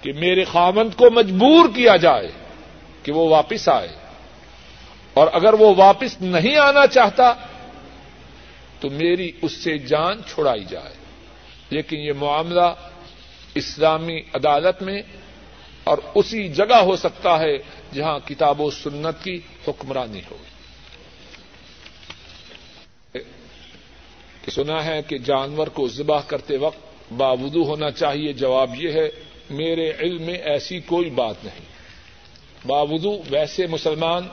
[0.03, 2.31] کہ میرے خامند کو مجبور کیا جائے
[3.03, 4.08] کہ وہ واپس آئے۔
[5.19, 7.33] اور اگر وہ واپس نہیں آنا چاہتا،
[8.81, 10.95] تو میری اس سے جان چھڑائی جائے۔
[11.71, 12.75] لیکن یہ معاملہ
[13.55, 15.03] اسلامی عدالت میں
[15.85, 17.59] اور اسی جگہ ہو سکتا ہے
[17.95, 20.37] جہاں کتاب و سنت کی حکمرانی ہو۔
[24.51, 29.09] سنا ہے کہ جانور کو ذبح کرتے وقت باودو ہونا چاہیے، جواب یہ ہے،
[29.51, 31.65] میرے علم میں ایسی کوئی بات نہیں۔
[32.67, 34.29] باودو ویسے مسلمان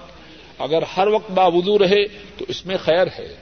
[0.60, 2.06] اگر ہر وقت باودو رہے
[2.38, 3.36] تو اس میں خیر ہے۔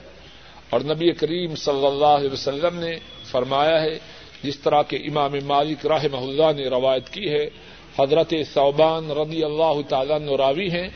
[0.70, 3.98] اور نبی کریم صلی اللہ علیہ وسلم نے فرمایا ہے،
[4.42, 7.50] جس طرح کے امام مالک راہ اللہ نے روایت کی ہے،
[7.98, 10.88] حضرت صوبان رضی اللہ تعالیٰ نراوی ہیں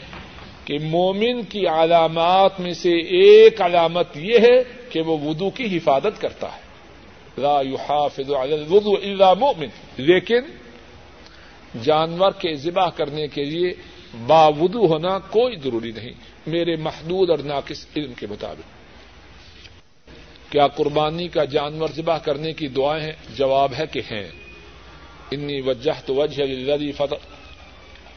[0.65, 6.21] کہ مومن کی علامات میں سے ایک علامت یہ ہے کہ وہ وضو کی حفاظت
[6.21, 6.69] کرتا ہے۔
[7.39, 9.67] لا يحافظ على الوضوء الا مؤمن
[9.97, 10.41] لیکن
[11.83, 13.73] جانور کے ذبح کرنے کے لیے
[14.27, 16.13] باوضو ہونا کوئی ضروری نہیں۔
[16.47, 18.79] میرے محدود اور ناقص علم کے مطابق۔
[20.53, 24.31] کیا قربانی کا جانور ذبح کرنے کی دعائیں ہیں؟ جواب ہے کہ ہیں۔
[25.31, 27.15] انی وجہ تو وجہ فتح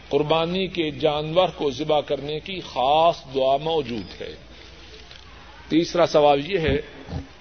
[0.09, 4.35] قربانی کے جانور کو ذبح کرنے کی خاص دعا موجود ہے۔
[5.69, 6.75] تیسرا سوال یہ ہے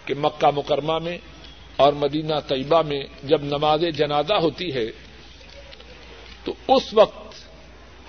[0.04, 1.18] کہ مکہ مکرمہ میں
[1.76, 4.86] اور مدینہ طیبہ میں جب نماز جنازہ ہوتی ہے،
[6.44, 7.19] تو اس وقت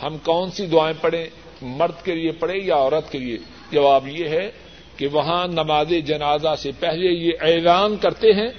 [0.02, 1.26] ہم کون سی دعائیں پڑھیں؟
[1.62, 3.38] مرد کے لیے پڑھیں یا عورت کے لیے؟
[3.72, 4.52] جواب یہ ہے
[4.97, 8.49] کہ وہاں نماز جنازہ سے پہلے یہ اعلان کرتے ہیں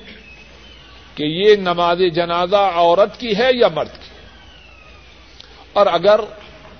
[1.14, 4.11] کہ یہ نماز جنازہ عورت کی ہے یا مرد کی؟
[5.72, 6.20] اور اگر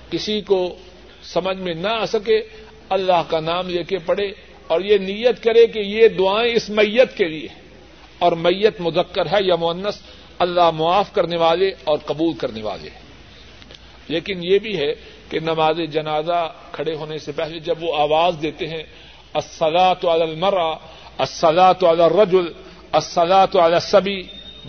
[0.09, 0.75] کسی کو
[1.23, 2.39] سمجھ میں نہ آ سکے،
[2.89, 4.27] اللہ کا نام لے کے پڑھے
[4.67, 7.47] اور یہ نیت کرے کہ یہ دعائیں اس میت کے لیے
[8.19, 10.01] اور میت مذکر ہے یا مونس
[10.39, 12.89] اللہ معاف کرنے والے اور قبول کرنے والے
[14.09, 14.91] لیکن یہ بھی ہے
[15.29, 16.39] کہ نماز جنازہ
[16.71, 18.83] کھڑے ہونے سے پہلے جب وہ آواز دیتے ہیں
[19.33, 20.69] السلاۃ علی المرا
[21.17, 22.51] السلاۃ علی الرجل
[22.91, 24.21] السلاۃ علی السبی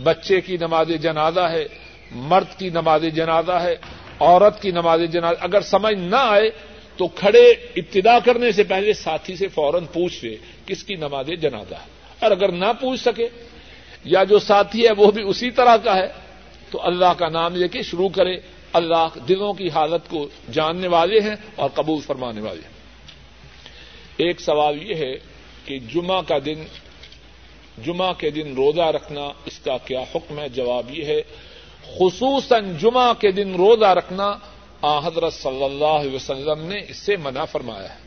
[0.02, 1.64] بچے کی نماز جنازہ ہے،
[2.10, 3.74] مرد کی نماز جنازہ ہے،
[4.20, 6.48] عورت کی نماز جنازہ، اگر سمجھ نہ آئے
[6.96, 11.74] تو کھڑے ابتدا کرنے سے پہلے ساتھی سے فوراً پوچھ لے کس کی نماز جنازہ
[11.74, 11.88] ہے۔
[12.22, 13.28] اور اگر نہ پوچھ سکے
[14.04, 16.08] یا جو ساتھی ہے وہ بھی اسی طرح کا ہے،
[16.70, 18.36] تو اللہ کا نام لے کے شروع کرے
[18.74, 22.74] اللہ دلوں کی حالت کو جاننے والے ہیں اور قبول فرمانے والے ہیں۔
[24.16, 25.12] ایک سوال یہ ہے
[25.64, 26.64] کہ جمعہ کا دن،
[27.84, 31.22] جمعہ کے دن روزہ رکھنا اس کا کیا حکم ہے؟ جواب یہ ہے،
[31.98, 34.38] خصوصاً جمعہ کے دن روزہ رکھنا
[34.82, 38.00] آ حضرت صلی اللہ علیہ وسلم نے اس سے منع فرمایا ہے۔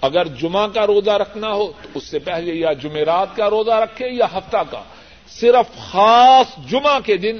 [0.00, 4.08] اگر جمعہ کا روزہ رکھنا ہو تو اس سے پہلے یا جمعرات کا روزہ رکھے
[4.08, 4.82] یا ہفتہ کا۔
[5.28, 7.38] صرف خاص جمعہ کے دن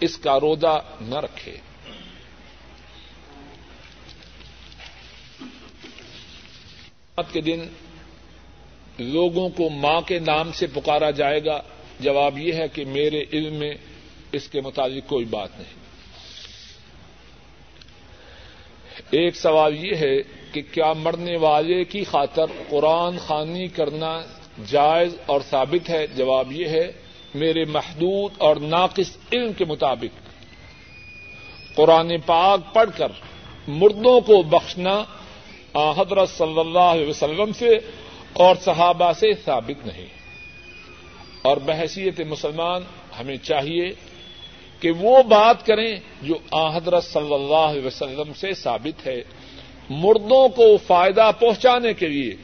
[0.00, 1.56] اس کا روزہ نہ رکھے۔
[7.32, 7.60] کے دن
[8.98, 11.62] لوگوں کو ماں کے نام سے پکارا جائے گا۔
[12.00, 13.74] جواب یہ ہے کہ میرے علم میں
[14.32, 15.80] اس کے متعلق کوئی بات نہیں۔
[19.10, 24.20] ایک سوال یہ ہے کہ کیا مرنے والے کی خاطر قرآن خانی کرنا
[24.66, 26.92] جائز اور ثابت ہے؟ جواب یہ ہے،
[27.34, 30.30] میرے محدود اور ناقص علم کے مطابق۔
[31.76, 33.12] قرآن پاک پڑھ کر
[33.68, 35.04] مردوں کو بخشنا
[35.74, 37.78] حضرت صلی اللہ علیہ وسلم سے
[38.32, 40.06] اور صحابہ سے ثابت نہیں۔
[41.42, 42.82] اور بحثیت مسلمان
[43.20, 43.90] ہمیں چاہیے
[44.80, 49.22] کہ وہ بات کریں جو حضرت صلی اللہ علیہ وسلم سے ثابت ہے۔
[49.90, 52.34] مردوں کو فائدہ پہنچانے کے لیے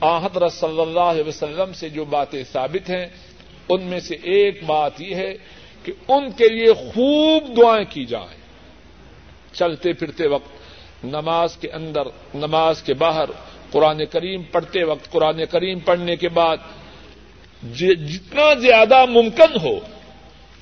[0.00, 3.06] حضرت صلی اللہ علیہ وسلم سے جو باتیں ثابت ہیں،
[3.68, 5.34] ان میں سے ایک بات یہ ہے
[5.82, 8.42] کہ ان کے لیے خوب دعائیں کی جائیں۔
[9.52, 10.61] چلتے پھرتے وقت
[11.04, 12.02] نماز کے اندر،
[12.34, 13.24] نماز کے باہر،
[13.70, 16.56] قرآن کریم پڑھتے وقت، قرآن کریم پڑھنے کے بعد
[17.62, 19.78] جی، جتنا زیادہ ممکن ہو،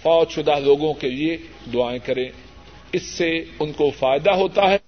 [0.03, 1.37] فوج شدہ لوگوں کے لیے
[1.73, 2.29] دعائیں کریں۔
[2.93, 4.79] اس سے ان کو فائدہ ہوتا ہے۔